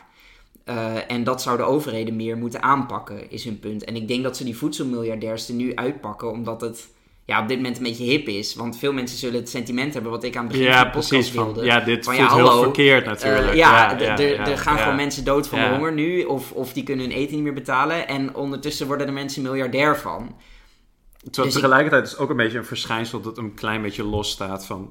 Eh, 0.69 1.11
en 1.11 1.23
dat 1.23 1.41
zouden 1.41 1.67
overheden 1.67 2.15
meer 2.15 2.37
moeten 2.37 2.63
aanpakken, 2.63 3.31
is 3.31 3.43
hun 3.43 3.59
punt. 3.59 3.83
En 3.83 3.95
ik 3.95 4.07
denk 4.07 4.23
dat 4.23 4.37
ze 4.37 4.43
die 4.43 4.57
voedselmiljardairs 4.57 5.47
er 5.47 5.53
nu 5.55 5.75
uitpakken, 5.75 6.31
omdat 6.31 6.61
het 6.61 6.87
ja, 7.25 7.41
op 7.41 7.47
dit 7.47 7.57
moment 7.57 7.77
een 7.77 7.83
beetje 7.83 8.03
hip 8.03 8.27
is. 8.27 8.55
Want 8.55 8.77
veel 8.77 8.93
mensen 8.93 9.17
zullen 9.17 9.39
het 9.39 9.49
sentiment 9.49 9.93
hebben 9.93 10.11
wat 10.11 10.23
ik 10.23 10.35
aan 10.35 10.43
het 10.43 10.51
begin 10.51 10.67
van 10.67 10.75
Ja, 10.75 10.83
de 10.83 10.89
podcast 10.89 11.09
precies. 11.09 11.31
Van, 11.35 11.45
wilde. 11.45 11.65
ja, 11.65 11.79
dit 11.79 12.05
Van, 12.05 12.15
voelt 12.15 12.29
ja, 12.29 12.35
heel 12.35 12.61
verkeerd 12.63 13.01
Eh, 13.03 13.07
natuurlijk. 13.09 13.53
ja, 13.55 13.89
ja, 13.91 13.95
d- 13.95 14.01
ja, 14.01 14.15
d- 14.15 14.19
ja, 14.19 14.47
er 14.47 14.57
gaan 14.57 14.75
ja. 14.75 14.81
gewoon 14.81 14.95
mensen 14.95 15.23
dood 15.23 15.47
van 15.47 15.59
de 15.59 15.65
honger 15.67 15.93
nu. 15.93 16.23
Of, 16.23 16.51
of 16.51 16.73
die 16.73 16.83
kunnen 16.83 17.05
hun 17.05 17.15
eten 17.15 17.33
niet 17.35 17.43
meer 17.43 17.53
betalen. 17.53 18.07
En 18.07 18.35
ondertussen 18.35 18.87
worden 18.87 19.07
er 19.07 19.13
mensen 19.13 19.41
miljardair 19.41 19.97
van. 19.97 20.35
Terwijl 21.17 21.45
Dus 21.45 21.45
ik- 21.45 21.51
tegelijkertijd 21.61 22.03
is 22.05 22.11
het 22.11 22.19
ook 22.19 22.29
een 22.29 22.35
beetje 22.37 22.57
een 22.57 22.65
verschijnsel 22.65 23.21
dat 23.21 23.37
een 23.37 23.53
klein 23.53 23.81
beetje 23.81 24.03
los 24.03 24.29
staat 24.29 24.65
van 24.65 24.89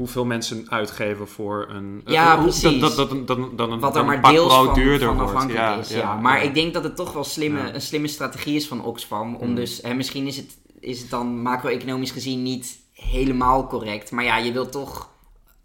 hoeveel 0.00 0.24
mensen 0.24 0.64
uitgeven 0.68 1.28
voor 1.28 1.66
een... 1.70 2.02
Ja, 2.06 2.36
precies. 2.36 2.80
Dat, 2.80 2.96
dat, 2.96 2.96
dat, 3.10 3.26
dat, 3.26 3.58
dat 3.58 3.70
een, 3.70 3.80
Wat 3.80 3.96
er 3.96 4.04
maar 4.04 4.22
deels 4.22 4.54
van, 4.54 4.74
duurder 4.74 5.06
van 5.06 5.16
wordt. 5.16 5.32
afhankelijk 5.32 5.76
is. 5.80 5.90
Ja, 5.90 6.14
Maar 6.16 6.36
ja. 6.38 6.42
ik 6.48 6.54
denk 6.54 6.74
dat 6.74 6.84
het 6.84 6.96
toch 6.96 7.12
wel 7.12 7.24
slimme, 7.24 7.58
Ja. 7.58 7.74
een 7.74 7.80
slimme 7.80 8.08
strategie 8.08 8.56
is 8.56 8.68
van 8.68 8.84
Oxfam. 8.84 9.34
Om 9.34 9.48
Mm. 9.48 9.54
dus, 9.54 9.78
hè, 9.82 9.94
misschien 9.94 10.26
is 10.26 10.36
het, 10.36 10.58
is 10.80 11.00
het 11.00 11.10
dan 11.10 11.42
macro-economisch 11.42 12.10
gezien 12.10 12.42
niet 12.42 12.78
helemaal 12.92 13.66
correct. 13.66 14.10
Maar 14.10 14.24
ja, 14.24 14.36
je 14.38 14.52
wilt 14.52 14.72
toch 14.72 15.08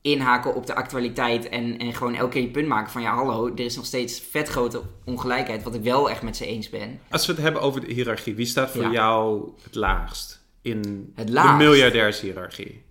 inhaken 0.02 0.56
op 0.56 0.66
de 0.66 0.76
actualiteit 0.76 1.50
en, 1.50 1.78
en 1.78 1.94
gewoon 1.94 2.14
elke 2.16 2.32
keer 2.32 2.42
je 2.42 2.48
punt 2.52 2.68
maken 2.68 2.92
van 2.92 3.02
ja, 3.02 3.16
hallo, 3.16 3.48
er 3.48 3.60
is 3.60 3.76
nog 3.76 3.86
steeds 3.86 4.22
vet 4.32 4.48
grote 4.50 4.82
ongelijkheid, 5.06 5.64
wat 5.64 5.76
ik 5.76 5.82
wel 5.84 6.10
echt 6.10 6.22
met 6.22 6.38
ze 6.38 6.46
eens 6.46 6.70
ben. 6.70 7.00
Als 7.10 7.26
we 7.26 7.34
het 7.34 7.42
hebben 7.42 7.62
over 7.62 7.82
de 7.82 7.94
hiërarchie, 7.94 8.36
wie 8.36 8.46
staat 8.46 8.72
voor 8.72 8.82
Ja. 8.84 8.92
jou 8.92 9.50
het 9.64 9.76
laagst 9.76 10.44
in 10.62 11.12
Het 11.16 11.28
de 11.28 11.34
laagst? 11.34 11.58
miljardairshiërarchie? 11.58 12.84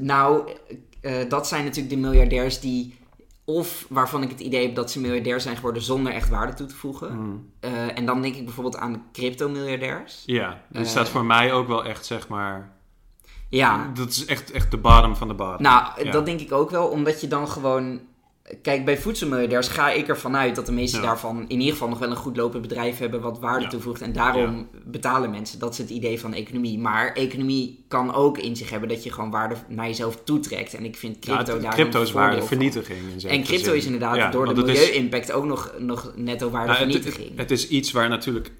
Nou, 0.00 0.50
eh, 1.00 1.28
dat 1.28 1.48
zijn 1.48 1.64
natuurlijk 1.64 1.94
de 1.94 2.00
miljardairs 2.00 2.60
die, 2.60 2.98
of 3.44 3.86
waarvan 3.88 4.22
ik 4.22 4.30
het 4.30 4.40
idee 4.40 4.66
heb 4.66 4.74
dat 4.74 4.90
ze 4.90 5.00
miljardair 5.00 5.40
zijn 5.40 5.56
geworden 5.56 5.82
zonder 5.82 6.12
echt 6.12 6.28
waarde 6.28 6.54
toe 6.54 6.66
te 6.66 6.74
voegen. 6.74 7.08
Hmm. 7.10 7.50
Eh, 7.60 7.98
en 7.98 8.06
dan 8.06 8.22
denk 8.22 8.34
ik 8.34 8.44
bijvoorbeeld 8.44 8.76
aan 8.76 9.04
crypto-miljardairs. 9.12 10.22
Ja, 10.26 10.60
die 10.68 10.80
Eh. 10.82 10.86
staat 10.88 11.08
voor 11.08 11.24
mij 11.24 11.52
ook 11.52 11.66
wel 11.68 11.84
echt, 11.84 12.06
zeg 12.06 12.28
maar... 12.28 12.76
Ja, 13.50 13.90
Dat 13.94 14.08
is 14.08 14.24
echt, 14.24 14.50
echt 14.50 14.70
de 14.70 14.76
bottom 14.76 15.16
van 15.16 15.28
de 15.28 15.34
bottom. 15.34 15.62
nou, 15.62 16.04
Ja. 16.04 16.10
dat 16.10 16.26
denk 16.26 16.40
ik 16.40 16.52
ook 16.52 16.70
wel, 16.70 16.86
omdat 16.86 17.20
je 17.20 17.28
dan 17.28 17.48
gewoon... 17.48 18.00
Kijk, 18.62 18.84
bij 18.84 18.98
voedselmiljardairs 18.98 19.68
ga 19.68 19.90
ik 19.90 20.08
ervan 20.08 20.36
uit 20.36 20.54
dat 20.54 20.66
de 20.66 20.72
meeste 20.72 20.96
Ja. 20.96 21.02
daarvan 21.02 21.44
in 21.48 21.58
ieder 21.58 21.72
geval 21.72 21.88
nog 21.88 21.98
wel 21.98 22.10
een 22.10 22.16
goed 22.16 22.36
lopend 22.36 22.62
bedrijf 22.62 22.98
hebben 22.98 23.20
wat 23.20 23.38
waarde 23.38 23.62
Ja. 23.64 23.68
toevoegt. 23.70 24.00
En 24.00 24.12
daarom 24.12 24.68
betalen 24.84 25.30
mensen. 25.30 25.58
Dat 25.58 25.72
is 25.72 25.78
het 25.78 25.90
idee 25.90 26.20
van 26.20 26.34
economie. 26.34 26.78
Maar 26.78 27.12
economie 27.12 27.84
kan 27.88 28.14
ook 28.14 28.38
in 28.38 28.56
zich 28.56 28.70
hebben 28.70 28.88
dat 28.88 29.04
je 29.04 29.12
gewoon 29.12 29.30
waarde 29.30 29.54
naar 29.68 29.86
jezelf 29.86 30.20
toetrekt. 30.24 30.74
En 30.74 30.84
ik 30.84 30.96
vind 30.96 31.18
crypto 31.18 31.60
daar 31.60 31.72
crypto 31.74 32.02
is 32.02 32.10
voordeel 32.10 32.20
waarde 32.20 32.38
van. 32.38 32.46
vernietiging. 32.48 32.98
in 32.98 33.20
zekere 33.20 33.40
En 33.40 33.44
crypto 33.46 33.64
zin. 33.68 33.76
is 33.76 33.84
inderdaad 33.84 34.32
door 34.32 34.54
de 34.54 34.60
is- 34.60 34.78
milieu-impact 34.78 35.32
ook 35.32 35.44
nog, 35.44 35.74
nog 35.78 36.12
netto 36.16 36.44
het, 36.44 36.54
waardevernietiging. 36.54 37.28
het, 37.28 37.38
het 37.38 37.50
is 37.50 37.68
iets 37.68 37.92
waar 37.92 38.08
natuurlijk... 38.08 38.50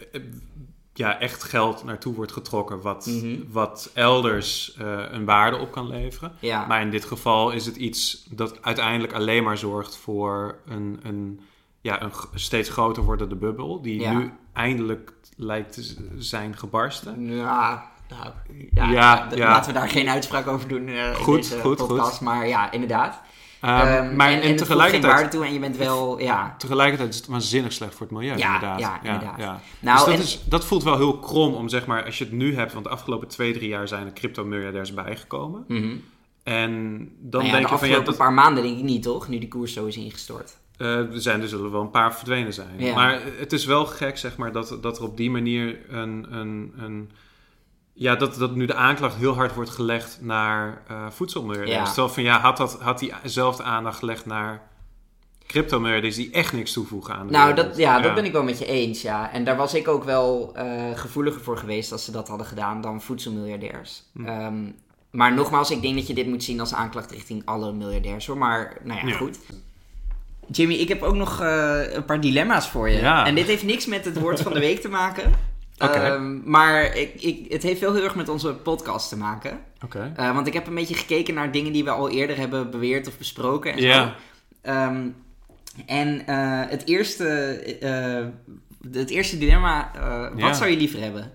ja, 0.99 1.19
echt 1.21 1.43
geld 1.45 1.85
naartoe 1.85 2.15
wordt 2.15 2.33
getrokken 2.33 2.81
wat, 2.81 3.07
Mhm. 3.07 3.37
wat 3.51 3.91
elders 3.95 4.75
eh, 4.79 5.03
een 5.11 5.25
waarde 5.25 5.57
op 5.57 5.73
kan 5.73 5.89
leveren. 5.89 6.33
Ja. 6.39 6.67
Maar 6.67 6.81
in 6.81 6.91
dit 6.91 7.05
geval 7.05 7.51
is 7.51 7.67
het 7.67 7.77
iets 7.77 8.27
dat 8.31 8.63
uiteindelijk 8.63 9.13
alleen 9.13 9.45
maar 9.45 9.59
zorgt 9.59 9.97
voor 9.97 10.59
een, 10.67 11.01
een, 11.03 11.41
ja, 11.81 12.03
een 12.03 12.11
steeds 12.35 12.69
groter 12.69 13.03
wordende 13.03 13.35
bubbel, 13.37 13.83
die 13.83 14.01
Ja. 14.01 14.13
nu 14.13 14.33
eindelijk 14.53 15.13
lijkt 15.37 15.73
te 15.73 15.97
zijn 16.19 16.57
gebarsten. 16.57 17.35
Ja, 17.37 17.85
nou, 18.09 18.33
ja, 18.71 18.91
Ja, 18.91 19.27
d- 19.29 19.35
ja. 19.37 19.49
laten 19.49 19.73
we 19.73 19.79
daar 19.79 19.89
geen 19.89 20.09
uitspraak 20.09 20.47
over 20.47 20.69
doen 20.69 20.89
eh 20.89 21.15
Goed, 21.15 21.35
in 21.35 21.41
deze 21.51 21.61
goed, 21.61 21.77
podcast. 21.77 22.21
Maar 22.21 22.47
ja, 22.49 22.71
inderdaad. 22.73 23.21
Ehm, 23.61 23.87
Ehm, 23.87 24.17
maar 24.17 24.29
en, 24.29 24.43
en, 24.43 24.49
en 24.49 24.57
tegelijkertijd, 24.57 25.13
waarde 25.13 25.29
toe 25.29 25.45
en 25.45 25.53
je 25.53 25.59
bent 25.59 25.77
wel, 25.77 26.21
ja... 26.21 26.55
tegelijkertijd 26.59 27.09
is 27.09 27.17
het 27.17 27.27
waanzinnig 27.27 27.73
slecht 27.73 27.95
voor 27.95 28.07
het 28.07 28.17
milieu, 28.17 28.37
Ja, 28.37 28.45
inderdaad. 28.55 28.81
ja, 28.81 29.03
inderdaad. 29.03 29.39
Ja, 29.39 29.61
Nou, 29.81 30.05
dus 30.05 30.17
dat, 30.17 30.25
is, 30.25 30.41
dat 30.45 30.65
voelt 30.65 30.83
wel 30.83 30.97
heel 30.97 31.19
krom 31.19 31.55
om, 31.55 31.69
zeg 31.69 31.87
maar, 31.87 32.05
als 32.05 32.19
je 32.19 32.25
het 32.25 32.33
nu 32.33 32.55
hebt, 32.55 32.73
want 32.73 32.85
de 32.85 32.91
afgelopen 32.91 33.29
twee, 33.29 33.53
drie 33.53 33.69
jaar 33.69 33.89
zijn 33.89 34.07
er 34.07 34.13
crypto-miljardairs 34.13 34.95
bijgekomen. 34.95 35.65
mhm. 35.69 35.95
En 36.43 36.73
dan 37.21 37.41
Nou 37.41 37.45
ja, 37.45 37.51
denk 37.53 37.53
de 37.53 37.73
je 37.73 37.79
van, 37.79 37.89
ja, 37.89 37.95
afgelopen 37.95 38.05
dat, 38.05 38.17
paar 38.17 38.33
maanden 38.33 38.63
denk 38.63 38.79
ik 38.79 38.85
niet, 38.85 39.03
toch? 39.03 39.29
Nu 39.29 39.39
die 39.39 39.49
koers 39.49 39.73
zo 39.73 39.87
is 39.87 39.97
ingestort. 39.97 40.57
Eh, 40.77 40.97
er, 40.97 41.09
zijn, 41.13 41.41
er 41.43 41.49
zullen 41.49 41.71
wel 41.71 41.81
een 41.81 41.91
paar 41.91 42.15
verdwenen 42.15 42.55
zijn. 42.55 42.95
Maar 42.95 43.21
het 43.39 43.53
is 43.53 43.65
wel 43.65 43.87
gek, 43.87 44.19
zeg 44.19 44.37
maar, 44.37 44.53
dat, 44.53 44.79
dat 44.81 44.99
er 44.99 45.05
op 45.05 45.17
die 45.17 45.31
manier 45.31 45.79
een. 45.89 46.27
een, 46.31 46.73
een 46.77 47.11
ja, 48.01 48.17
dat, 48.17 48.35
dat 48.35 48.55
nu 48.55 48.67
de 48.67 48.75
aanklacht 48.75 49.17
heel 49.17 49.35
hard 49.35 49.55
wordt 49.55 49.71
gelegd 49.71 50.19
naar 50.21 50.83
eh 50.89 51.07
voedselmiljardairs. 51.11 51.79
Ja. 51.79 51.85
Terwijl 51.85 52.09
van 52.09 52.23
ja, 52.23 52.41
had, 52.41 52.57
dat, 52.57 52.79
had 52.81 52.99
die 52.99 53.13
zelfde 53.25 53.63
aandacht 53.63 53.99
gelegd 53.99 54.27
naar 54.27 54.63
crypto-miljardairs 55.47 56.17
die 56.17 56.31
echt 56.31 56.53
niks 56.53 56.73
toevoegen 56.73 57.15
aan 57.15 57.27
de 57.27 57.33
Nou, 57.33 57.49
wereld. 57.55 57.67
dat, 57.69 57.77
ja, 57.77 58.01
dat 58.01 58.15
ben 58.15 58.25
ik 58.25 58.33
wel 58.33 58.43
met 58.43 58.59
je 58.59 58.67
eens, 58.67 59.03
ja. 59.03 59.33
En 59.33 59.45
daar 59.45 59.57
was 59.57 59.75
ik 59.75 59.89
ook 59.89 60.05
wel 60.05 60.53
eh, 60.55 60.65
gevoeliger 60.95 61.41
voor 61.41 61.57
geweest 61.59 61.93
als 61.93 62.05
ze 62.05 62.11
dat 62.13 62.29
hadden 62.29 62.47
gedaan 62.47 62.81
dan 62.81 63.03
voedselmiljardairs. 63.03 64.03
Hm. 64.13 64.25
Ehm, 64.27 64.55
maar 65.11 65.35
nogmaals, 65.35 65.71
ik 65.71 65.83
denk 65.83 65.95
dat 65.95 66.07
je 66.07 66.15
dit 66.15 66.27
moet 66.27 66.45
zien 66.45 66.61
als 66.61 66.75
aanklacht 66.75 67.11
richting 67.11 67.43
alle 67.45 67.73
miljardairs, 67.73 68.27
hoor. 68.27 68.39
Maar, 68.39 68.77
nou 68.85 69.01
ja, 69.01 69.07
Ja. 69.07 69.17
goed. 69.17 69.39
Jimmy, 70.51 70.75
ik 70.75 70.89
heb 70.89 71.03
ook 71.03 71.15
nog 71.15 71.41
eh, 71.41 71.93
een 71.95 72.05
paar 72.05 72.21
dilemma's 72.21 72.69
voor 72.69 72.89
je. 72.89 72.99
Ja. 73.01 73.27
En 73.27 73.35
dit 73.35 73.47
heeft 73.47 73.65
niks 73.65 73.87
met 73.87 74.05
het 74.05 74.21
woord 74.21 74.41
van 74.41 74.53
de 74.53 74.61
week 74.61 74.81
te 74.81 74.89
maken. 74.89 75.33
Ehm, 75.79 76.51
maar 76.51 76.97
ik, 76.97 77.23
ik, 77.23 77.53
het 77.53 77.63
heeft 77.63 77.81
wel 77.81 77.95
heel 77.95 78.03
erg 78.03 78.15
met 78.15 78.29
onze 78.29 78.55
podcast 78.55 79.09
te 79.09 79.17
maken. 79.17 79.61
Eh, 80.17 80.35
want 80.35 80.47
ik 80.47 80.53
heb 80.53 80.67
een 80.67 80.75
beetje 80.75 80.95
gekeken 80.95 81.35
naar 81.35 81.53
dingen 81.53 81.73
die 81.73 81.85
we 81.85 81.91
al 81.91 82.11
eerder 82.11 82.37
hebben 82.37 82.71
beweerd 82.71 83.07
of 83.07 83.19
besproken. 83.19 83.73
En, 83.73 83.93
zo. 83.93 84.13
Ehm, 84.63 85.07
en 85.87 86.27
eh, 86.27 86.71
het, 86.71 86.87
eerste, 86.87 87.27
eh, 87.81 88.27
het 88.93 89.11
eerste 89.11 89.39
dilemma, 89.39 89.91
wat 90.35 90.57
zou 90.57 90.71
je 90.71 90.77
liever 90.77 91.01
hebben? 91.01 91.33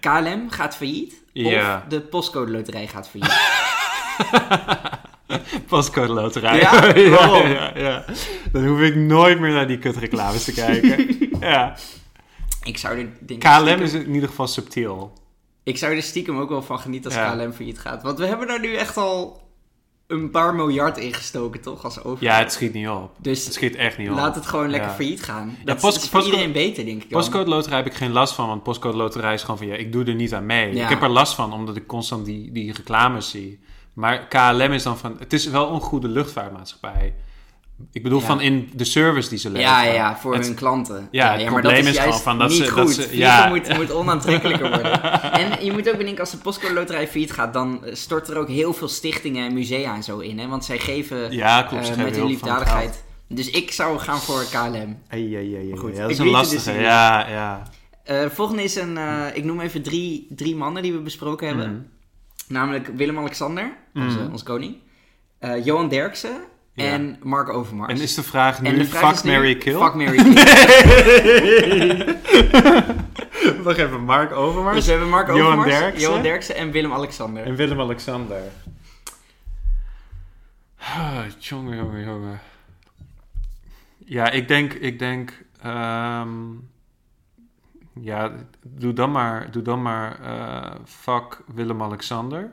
KLM 0.00 0.50
gaat 0.50 0.76
failliet 0.76 1.22
of 1.34 1.82
de 1.88 2.00
postcode 2.00 2.50
loterij 2.50 2.86
gaat 2.86 3.08
failliet? 3.08 3.40
Pascode 5.68 6.12
loterij. 6.12 6.58
Ja? 6.58 6.94
ja, 6.96 7.48
ja, 7.48 7.72
ja. 7.74 8.04
Dan 8.52 8.66
hoef 8.66 8.80
ik 8.80 8.96
nooit 8.96 9.40
meer 9.40 9.50
naar 9.50 9.66
die 9.66 9.78
kutreclames 9.78 10.44
te 10.44 10.52
kijken. 10.52 11.18
ja. 11.40 11.76
Ik, 12.62 12.78
zou 12.78 12.98
er, 12.98 13.08
denk 13.20 13.40
KLM 13.40 13.52
stiekem, 13.60 13.82
is 13.82 13.92
in 13.92 14.14
ieder 14.14 14.28
geval 14.28 14.46
subtiel. 14.46 15.12
ik 15.62 15.78
zou 15.78 15.94
er 15.96 16.02
stiekem 16.02 16.38
ook 16.38 16.48
wel 16.48 16.62
van 16.62 16.78
genieten 16.78 17.10
als 17.10 17.20
Ja. 17.20 17.34
KLM 17.36 17.52
failliet 17.52 17.78
gaat. 17.78 18.02
Want 18.02 18.18
we 18.18 18.26
hebben 18.26 18.46
daar 18.46 18.60
nu 18.60 18.74
echt 18.74 18.96
al 18.96 19.40
een 20.06 20.30
paar 20.30 20.54
miljard 20.54 20.98
in 20.98 21.14
gestoken, 21.14 21.60
toch? 21.60 21.84
Als 21.84 21.98
overheid. 22.04 22.20
Ja, 22.36 22.38
het 22.42 22.52
schiet 22.52 22.72
niet 22.72 22.88
op. 22.88 23.10
Dus 23.18 23.44
Het 23.44 23.54
schiet 23.54 23.74
echt 23.74 23.98
niet 23.98 24.10
op. 24.10 24.16
laat 24.16 24.34
het 24.34 24.46
gewoon 24.46 24.70
lekker 24.70 24.88
Ja. 24.90 24.94
failliet 24.96 25.22
gaan. 25.22 25.56
Dat 25.64 25.80
post- 25.80 25.96
is 25.96 26.02
voor 26.08 26.10
postcode- 26.20 26.24
iedereen 26.42 26.52
beter, 26.52 26.84
denk 26.84 27.02
ik. 27.02 27.10
dan. 27.10 27.18
Postcode 27.20 27.50
loterij 27.50 27.76
heb 27.76 27.86
ik 27.86 27.94
geen 27.94 28.12
last 28.12 28.34
van, 28.34 28.46
want 28.48 28.62
postcode 28.62 28.96
loterij 28.96 29.34
is 29.34 29.40
gewoon 29.42 29.58
van 29.58 29.66
ja, 29.66 29.74
ik 29.74 29.92
doe 29.92 30.04
er 30.04 30.14
niet 30.14 30.34
aan 30.34 30.46
mee. 30.46 30.74
Ja. 30.74 30.82
Ik 30.82 30.88
heb 30.88 31.02
er 31.02 31.08
last 31.08 31.34
van 31.34 31.52
omdat 31.52 31.76
ik 31.76 31.86
constant 31.86 32.24
die, 32.24 32.52
die 32.52 32.72
reclames 32.72 33.30
zie. 33.30 33.60
Maar 33.94 34.26
KLM 34.28 34.72
is 34.72 34.82
dan 34.82 34.98
van, 34.98 35.16
het 35.18 35.32
is 35.32 35.46
wel 35.46 35.72
een 35.74 35.80
goede 35.80 36.08
luchtvaartmaatschappij. 36.08 37.14
Ik 37.92 38.02
bedoel 38.02 38.20
Ja. 38.20 38.26
van 38.26 38.40
in 38.40 38.70
de 38.74 38.84
service 38.84 39.28
die 39.28 39.38
ze 39.38 39.50
leveren. 39.50 39.72
Ja, 39.74 39.82
ja, 39.84 39.92
ja, 39.92 40.16
voor 40.16 40.34
Het- 40.34 40.46
hun 40.46 40.54
klanten. 40.54 41.08
Ja, 41.10 41.32
het 41.32 41.40
maar 41.42 41.50
probleem 41.50 41.76
dat 41.84 41.84
is, 41.86 41.94
juist 41.94 42.02
gewoon 42.02 42.20
van 42.20 42.38
dat 42.38 42.48
niet 42.48 42.58
ze- 42.58 42.68
goed. 42.70 42.96
dat 42.96 43.06
ze- 43.08 43.16
ja. 43.16 43.48
moet, 43.48 43.76
moet 43.76 43.92
onaantrekkelijker 43.92 44.68
worden. 44.68 45.02
en 45.40 45.64
je 45.64 45.72
moet 45.72 45.88
ook 45.90 45.96
bedenken, 45.96 46.20
als 46.20 46.30
de 46.30 46.36
postcode 46.36 46.74
loterij 46.74 47.08
failliet 47.08 47.32
gaat, 47.32 47.52
dan 47.52 47.80
stort 47.92 48.28
er 48.28 48.36
ook 48.36 48.48
heel 48.48 48.72
veel 48.72 48.88
stichtingen 48.88 49.46
en 49.46 49.54
musea 49.54 49.94
en 49.94 50.02
zo 50.02 50.18
in. 50.18 50.38
Hè? 50.38 50.46
Want 50.48 50.64
zij 50.64 50.78
geven 50.78 51.32
Ja, 51.32 51.62
klopt. 51.62 51.90
eh, 51.90 51.96
met 51.96 52.16
hun 52.16 52.26
liefdadigheid. 52.26 53.04
Dus 53.28 53.50
ik 53.50 53.70
zou 53.72 53.98
gaan 53.98 54.18
voor 54.18 54.44
KLM. 54.50 54.72
geld. 54.72 54.86
Ai, 55.08 55.34
ai, 55.36 55.56
ai, 55.56 55.70
ai, 55.70 55.76
Goed, 55.78 55.94
ja, 55.96 56.00
dat 56.02 56.10
is 56.10 56.18
een 56.18 56.28
lastige. 56.30 56.72
dus 56.72 56.82
ja, 56.82 57.28
ja. 57.28 57.62
Eh, 58.04 58.20
de 58.22 58.30
volgende 58.30 58.62
is 58.62 58.76
een, 58.76 58.96
eh, 58.98 59.24
ik 59.34 59.44
noem 59.44 59.60
even 59.60 59.82
drie, 59.82 60.26
drie 60.30 60.56
mannen 60.56 60.82
die 60.82 60.92
we 60.92 60.98
besproken 60.98 61.46
hebben. 61.46 61.70
Mhm. 61.70 61.80
Namelijk 62.52 62.86
Willem-Alexander, 62.96 63.76
onze, 63.94 64.18
Mhm. 64.18 64.32
onze 64.32 64.44
koning. 64.44 64.76
eh, 65.38 65.64
Johan 65.64 65.88
Derksen 65.88 66.36
Ja. 66.74 66.84
en 66.84 67.18
Mark 67.22 67.48
Overmars. 67.48 67.92
En 67.92 68.00
is 68.00 68.14
de 68.14 68.22
vraag 68.22 68.62
nu, 68.62 68.68
En 68.68 68.78
de 68.78 68.84
vraag 68.84 69.14
fuck, 69.14 69.24
Mary 69.24 69.56
kill? 69.56 69.78
Fuck, 69.80 69.94
Mary, 69.94 70.16
kill. 70.22 70.34
Wacht 73.64 73.78
even, 73.78 74.00
Mark 74.04 74.32
Overmars 74.32 74.74
Dus 74.76 74.84
we 74.84 74.90
hebben 74.90 75.08
Mark 75.08 75.26
Johan 75.26 75.42
Overmars, 75.42 75.70
Derksen. 75.70 76.00
Johan 76.08 76.22
Derksen 76.22 76.54
en 76.56 76.70
Willem-Alexander. 76.70 77.44
en 77.44 77.54
Willem-Alexander. 77.56 78.42
Ah, 80.78 81.18
jongen, 81.38 81.76
jongen, 81.76 82.04
jongen. 82.04 82.40
Ja, 84.04 84.30
ik 84.30 84.48
denk, 84.48 84.72
ik 84.72 84.98
denk, 84.98 85.32
ehm, 85.62 86.28
ja, 88.00 88.32
doe 88.62 88.92
dan 88.92 89.10
maar, 89.10 89.50
doe 89.50 89.62
dan 89.62 89.82
maar, 89.82 90.20
eh, 90.24 90.74
fuck 90.84 91.42
Willem-Alexander. 91.54 92.50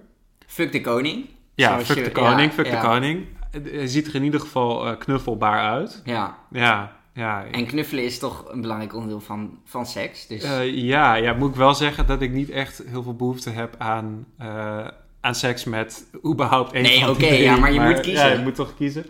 Fuck 0.48 0.72
de 0.72 0.82
koning. 0.82 1.26
Ja, 1.56 1.70
Zoals 1.70 1.86
fuck 1.88 1.98
je- 1.98 2.04
de 2.04 2.12
koning, 2.12 2.50
ja, 2.50 2.56
fuck 2.56 2.66
ja. 2.66 2.82
de 2.82 2.88
koning. 2.88 3.26
Hij 3.52 3.88
ziet 3.88 4.08
er 4.08 4.16
in 4.16 4.24
ieder 4.24 4.40
geval 4.40 4.88
eh, 4.88 4.98
knuffelbaar 4.98 5.60
uit. 5.60 6.02
Ja, 6.06 6.38
Ja, 6.52 6.92
ja. 7.14 7.46
en 7.52 7.66
knuffelen 7.66 8.04
is 8.04 8.20
toch 8.20 8.46
een 8.52 8.62
belangrijk 8.62 8.94
onderdeel 8.94 9.20
van, 9.20 9.60
van 9.66 9.86
seks. 9.86 10.28
Dus 10.28 10.44
Eh, 10.44 10.74
ja, 10.78 11.14
ja, 11.16 11.34
moet 11.34 11.50
ik 11.50 11.56
wel 11.56 11.74
zeggen 11.74 12.06
dat 12.06 12.22
ik 12.22 12.32
niet 12.32 12.50
echt 12.50 12.84
heel 12.88 13.04
veel 13.04 13.16
behoefte 13.16 13.50
heb 13.50 13.76
aan, 13.78 14.26
eh, 14.38 14.88
aan 15.22 15.36
seks 15.36 15.64
met 15.64 16.06
überhaupt 16.26 16.72
één 16.72 16.84
Nee, 16.84 17.10
oké, 17.10 17.26
ja, 17.28 17.58
maar 17.58 17.74
je 17.74 17.80
moet 17.80 18.00
kiezen. 18.00 18.28
Ja, 18.28 18.34
je 18.34 18.44
moet 18.44 18.56
toch 18.56 18.76
kiezen. 18.76 19.06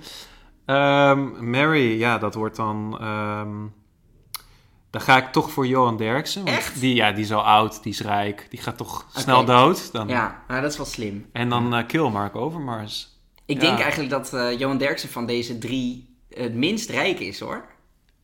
Ehm, 0.66 1.50
Mary, 1.50 2.00
ja, 2.00 2.18
dat 2.18 2.34
wordt 2.34 2.56
dan... 2.56 2.98
ehm, 3.02 3.56
dan 4.90 5.02
ga 5.02 5.18
ik 5.18 5.32
toch 5.32 5.52
voor 5.52 5.68
Johan 5.68 5.98
Derksen. 5.98 6.44
want 6.44 6.58
Echt? 6.58 6.80
Die, 6.80 6.96
ja, 6.96 7.12
die 7.12 7.24
is 7.24 7.32
al 7.34 7.44
oud, 7.44 7.84
die 7.84 7.92
is 7.92 8.02
rijk. 8.02 8.48
Die 8.50 8.60
gaat 8.62 8.78
toch 8.78 9.06
snel 9.16 9.46
dood. 9.46 9.92
Dan, 9.92 10.08
ja, 10.08 10.44
nou, 10.48 10.62
dat 10.62 10.72
is 10.72 10.78
wel 10.78 10.86
slim. 10.86 11.26
En 11.32 11.50
dan 11.50 11.76
eh, 11.76 11.86
kill 11.88 12.10
Mark 12.10 12.36
Overmars. 12.36 13.19
Ik 13.50 13.62
Ja. 13.62 13.68
denk 13.68 13.80
eigenlijk 13.80 14.10
dat 14.10 14.34
eh, 14.34 14.60
Johan 14.60 14.78
Derksen 14.78 15.10
van 15.10 15.26
deze 15.26 15.58
drie 15.58 16.16
het 16.34 16.54
minst 16.54 16.90
rijk 16.90 17.20
is, 17.20 17.40
hoor. 17.40 17.66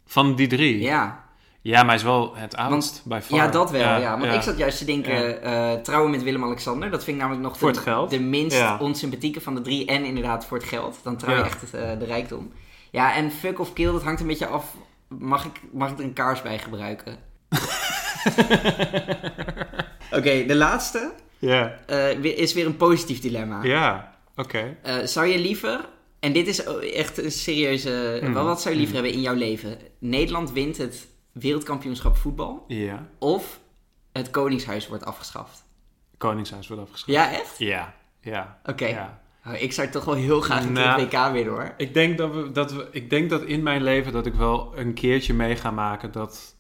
Van 0.05 0.35
die 0.35 0.47
drie. 0.47 0.81
Ja, 0.81 1.23
Ja, 1.61 1.77
maar 1.79 1.85
hij 1.85 1.95
is 1.95 2.03
wel 2.03 2.35
het 2.35 2.55
oudst, 2.55 3.01
bij 3.05 3.21
far. 3.21 3.37
ja 3.37 3.47
dat 3.47 3.71
wel. 3.71 3.81
Ja, 3.81 4.11
Want 4.11 4.23
ja. 4.31 4.33
ik 4.33 4.41
zat 4.41 4.57
juist 4.57 4.77
te 4.77 4.85
denken, 4.85 5.41
eh, 5.41 5.73
trouwen 5.73 6.11
met 6.11 6.23
Willem-Alexander, 6.23 6.89
dat 6.91 7.03
vind 7.03 7.15
ik 7.15 7.21
namelijk 7.21 7.47
nog 7.47 7.57
Voor 7.57 7.71
de, 7.71 7.77
het 7.77 7.87
geld. 7.87 8.09
de 8.09 8.19
minst 8.19 8.79
onsympathieke 8.79 9.41
van 9.41 9.55
de 9.55 9.61
drie. 9.61 9.85
En 9.85 10.03
inderdaad 10.05 10.45
voor 10.45 10.57
het 10.57 10.67
geld. 10.67 10.99
Dan 11.03 11.17
trouw 11.17 11.35
je 11.35 11.43
echt 11.43 11.63
eh, 11.73 11.99
de 11.99 12.05
rijkdom. 12.05 12.51
Ja, 12.91 13.15
en 13.15 13.31
fuck 13.31 13.59
of 13.59 13.73
kill, 13.73 13.91
dat 13.91 14.03
hangt 14.03 14.21
een 14.21 14.27
beetje 14.27 14.47
af. 14.47 14.75
Mag 15.07 15.45
ik, 15.45 15.59
mag 15.71 15.91
ik 15.91 15.97
er 15.97 16.03
een 16.03 16.13
kaars 16.13 16.41
bij 16.41 16.57
gebruiken? 16.59 17.17
Oké, 20.11 20.45
de 20.45 20.55
laatste 20.55 21.11
Ja, 21.39 21.75
weer- 22.21 22.37
is 22.37 22.53
weer 22.53 22.65
een 22.65 22.77
positief 22.77 23.19
dilemma. 23.21 23.63
ja. 23.63 24.13
Oké. 24.35 24.77
Eh, 24.81 24.95
zou 25.03 25.25
je 25.27 25.39
liever, 25.39 25.89
en 26.19 26.33
dit 26.33 26.47
is 26.47 26.63
echt 26.93 27.17
een 27.17 27.31
serieuze, 27.31 28.19
Mhm. 28.21 28.33
wat, 28.33 28.61
zou 28.61 28.73
je 28.73 28.79
liever 28.79 28.95
Mhm. 28.95 29.03
hebben 29.05 29.21
in 29.21 29.21
jouw 29.27 29.35
leven? 29.47 29.77
Nederland 29.99 30.51
wint 30.51 30.77
het 30.77 31.07
wereldkampioenschap 31.31 32.15
voetbal 32.17 32.63
Ja. 32.67 33.07
of 33.19 33.59
het 34.11 34.29
Koningshuis 34.29 34.87
wordt 34.87 35.05
afgeschaft? 35.05 35.63
Koningshuis 36.17 36.67
wordt 36.67 36.83
afgeschaft. 36.83 37.11
Ja, 37.11 37.31
echt? 37.31 37.57
Ja, 37.57 37.93
ja. 38.21 38.59
Oké. 38.65 38.85
ja. 38.85 39.23
Oh, 39.47 39.61
ik 39.61 39.73
zou 39.73 39.89
toch 39.89 40.05
wel 40.05 40.13
heel 40.15 40.41
graag 40.41 40.63
een 40.63 40.71
Nou, 40.71 41.01
het 41.01 41.13
WK 41.13 41.31
winnen 41.31 41.53
hoor. 41.53 41.73
Ik 41.77 41.93
denk 41.93 42.17
dat, 42.17 42.33
we, 42.33 42.51
dat 42.51 42.71
we, 42.71 42.87
ik 42.91 43.09
denk 43.09 43.29
dat 43.29 43.43
in 43.43 43.63
mijn 43.63 43.83
leven 43.83 44.11
dat 44.13 44.25
ik 44.25 44.33
wel 44.33 44.77
een 44.77 44.93
keertje 44.93 45.33
mee 45.33 45.55
ga 45.55 45.71
maken 45.71 46.11
dat 46.11 46.55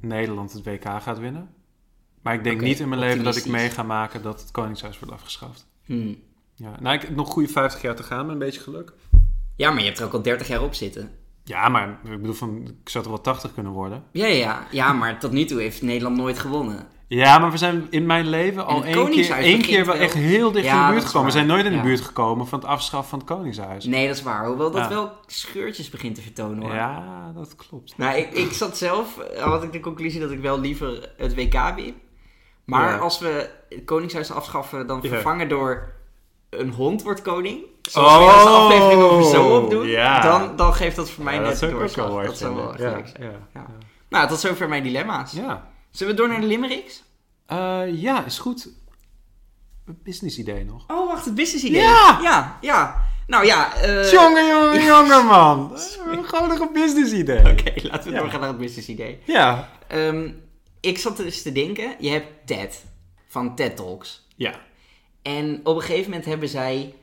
Nederland 0.00 0.52
het 0.52 0.64
WK 0.64 0.84
gaat 1.02 1.18
winnen. 1.18 1.54
Maar 2.22 2.34
ik 2.34 2.44
denk 2.44 2.60
niet 2.60 2.80
in 2.80 2.88
mijn 2.88 3.00
leven 3.00 3.24
dat 3.24 3.36
ik 3.36 3.46
mee 3.46 3.70
ga 3.70 3.82
maken 3.82 4.22
dat 4.22 4.40
het 4.40 4.50
Koningshuis 4.50 4.98
wordt 4.98 5.14
afgeschaft. 5.14 5.66
Hmm. 5.84 6.22
Ja, 6.54 6.72
nou, 6.80 6.94
ik 6.94 7.00
heb 7.02 7.16
nog 7.16 7.28
goede 7.28 7.48
50 7.48 7.82
jaar 7.82 7.94
te 7.96 8.02
gaan 8.02 8.22
met 8.26 8.32
een 8.34 8.38
beetje 8.38 8.60
geluk. 8.60 8.92
Ja, 9.56 9.70
maar 9.70 9.78
je 9.80 9.84
hebt 9.86 9.98
er 9.98 10.04
ook 10.04 10.12
al 10.12 10.22
30 10.22 10.48
jaar 10.48 10.62
op 10.62 10.74
zitten. 10.74 11.10
Ja, 11.44 11.68
maar 11.68 11.88
ik 12.04 12.20
bedoel, 12.20 12.34
van, 12.34 12.56
ik 12.82 12.88
zou 12.88 13.04
er 13.04 13.10
wel 13.10 13.20
80 13.20 13.54
kunnen 13.54 13.72
worden. 13.72 14.04
Ja, 14.12 14.26
ja, 14.26 14.66
ja, 14.70 14.92
maar 14.92 15.18
tot 15.18 15.32
nu 15.32 15.44
toe 15.44 15.60
heeft 15.60 15.82
Nederland 15.82 16.16
nooit 16.16 16.38
gewonnen. 16.38 16.86
Ja, 17.08 17.38
maar 17.38 17.50
we 17.50 17.56
zijn 17.56 17.86
in 17.90 18.06
mijn 18.06 18.26
leven 18.28 18.62
En 18.62 18.68
al 18.68 18.84
één 18.84 19.10
keer, 19.10 19.30
één 19.30 19.62
keer 19.62 19.86
wel 19.86 19.94
echt 19.94 20.14
heel 20.14 20.52
dicht 20.52 20.64
Ja, 20.66 20.80
in 20.80 20.86
de 20.86 20.92
buurt 20.92 21.04
gekomen. 21.04 21.26
We 21.26 21.32
zijn 21.32 21.46
nooit 21.46 21.64
in 21.64 21.70
de 21.70 21.76
Ja. 21.76 21.82
buurt 21.82 22.00
gekomen 22.00 22.46
van 22.46 22.58
het 22.58 22.68
afschaffen 22.68 23.10
van 23.10 23.18
het 23.18 23.28
Koningshuis. 23.28 23.84
Nee, 23.84 24.06
dat 24.06 24.16
is 24.16 24.22
waar. 24.22 24.46
Hoewel 24.46 24.70
dat 24.70 24.82
Ja. 24.82 24.88
wel 24.88 25.12
scheurtjes 25.26 25.90
begint 25.90 26.14
te 26.14 26.22
vertonen 26.22 26.62
hoor. 26.62 26.74
Ja, 26.74 27.32
dat 27.34 27.56
klopt. 27.56 27.96
Nou, 27.98 28.16
ik, 28.18 28.30
ik 28.32 28.52
zat 28.52 28.76
zelf, 28.76 29.18
eh, 29.18 29.42
had 29.42 29.62
ik 29.62 29.72
de 29.72 29.80
conclusie 29.80 30.20
dat 30.20 30.30
ik 30.30 30.40
wel 30.40 30.60
liever 30.60 31.12
het 31.16 31.34
WK 31.34 31.72
win. 31.76 31.94
Maar 32.64 32.98
als 33.00 33.18
we 33.18 33.50
het 33.68 33.84
Koningshuis 33.84 34.30
afschaffen, 34.32 34.86
dan 34.86 35.02
vervangen 35.02 35.48
door 35.48 35.93
een 36.60 36.70
hond 36.70 37.02
wordt 37.02 37.22
koning. 37.22 37.62
Zoals 37.82 38.16
we 38.16 38.22
in 38.24 38.30
onze 38.30 38.48
aflevering 38.48 39.02
over 39.02 39.24
zo 39.30 39.56
opdoen. 39.60 39.90
Oh. 39.90 40.22
Dan, 40.22 40.56
dan 40.56 40.74
geeft 40.74 40.96
dat 40.96 41.10
voor 41.10 41.24
mij 41.24 41.34
Ja, 41.34 41.40
net 41.40 41.50
dat 41.50 41.58
de 41.60 41.66
ook 41.66 41.72
wel 41.72 42.08
doorslag. 42.08 42.26
Dat 42.26 42.38
zou 42.38 42.54
wel 42.54 42.78
ja, 42.78 43.02
ja. 43.52 43.66
Nou, 44.08 44.28
tot 44.28 44.40
zover 44.40 44.68
mijn 44.68 44.82
dilemma's. 44.82 45.32
Ja. 45.32 45.70
Zullen 45.90 46.14
we 46.14 46.20
door 46.20 46.28
naar 46.28 46.40
de 46.40 46.46
limericks? 46.46 47.02
Eh, 47.46 47.82
ja, 48.02 48.24
is 48.24 48.38
goed. 48.38 48.68
Een 49.86 49.98
business 50.02 50.38
idee 50.38 50.64
nog. 50.64 50.84
Oh, 50.86 51.08
wacht, 51.10 51.24
het 51.24 51.34
business 51.34 51.64
idee. 51.64 51.80
Ja! 51.80 52.18
Ja, 52.22 52.58
ja. 52.60 53.02
Nou 53.26 53.46
ja. 53.46 53.74
eh, 53.74 54.10
jongen, 54.12 54.46
jongen, 54.46 54.84
jongen, 54.92 55.26
man. 55.26 55.78
Gewoon 56.22 56.48
nog 56.48 56.58
een 56.58 56.72
business 56.72 57.12
idee. 57.12 57.50
Oké, 57.50 57.72
laten 57.88 58.12
we 58.12 58.18
doorgaan 58.18 58.40
naar 58.40 58.48
het 58.48 58.58
business 58.58 58.88
idee. 58.88 59.18
Ja. 59.24 59.68
Ehm, 59.88 60.28
ik 60.80 60.98
zat 60.98 61.16
dus 61.16 61.42
te 61.42 61.52
denken, 61.52 61.96
je 61.98 62.10
hebt 62.10 62.46
TED 62.46 62.84
van 63.28 63.54
TED 63.54 63.76
Talks. 63.76 64.26
Ja. 64.36 64.54
En 65.24 65.60
op 65.64 65.76
een 65.76 65.82
gegeven 65.82 66.04
moment 66.10 66.24
hebben 66.24 66.48
zij 66.48 66.94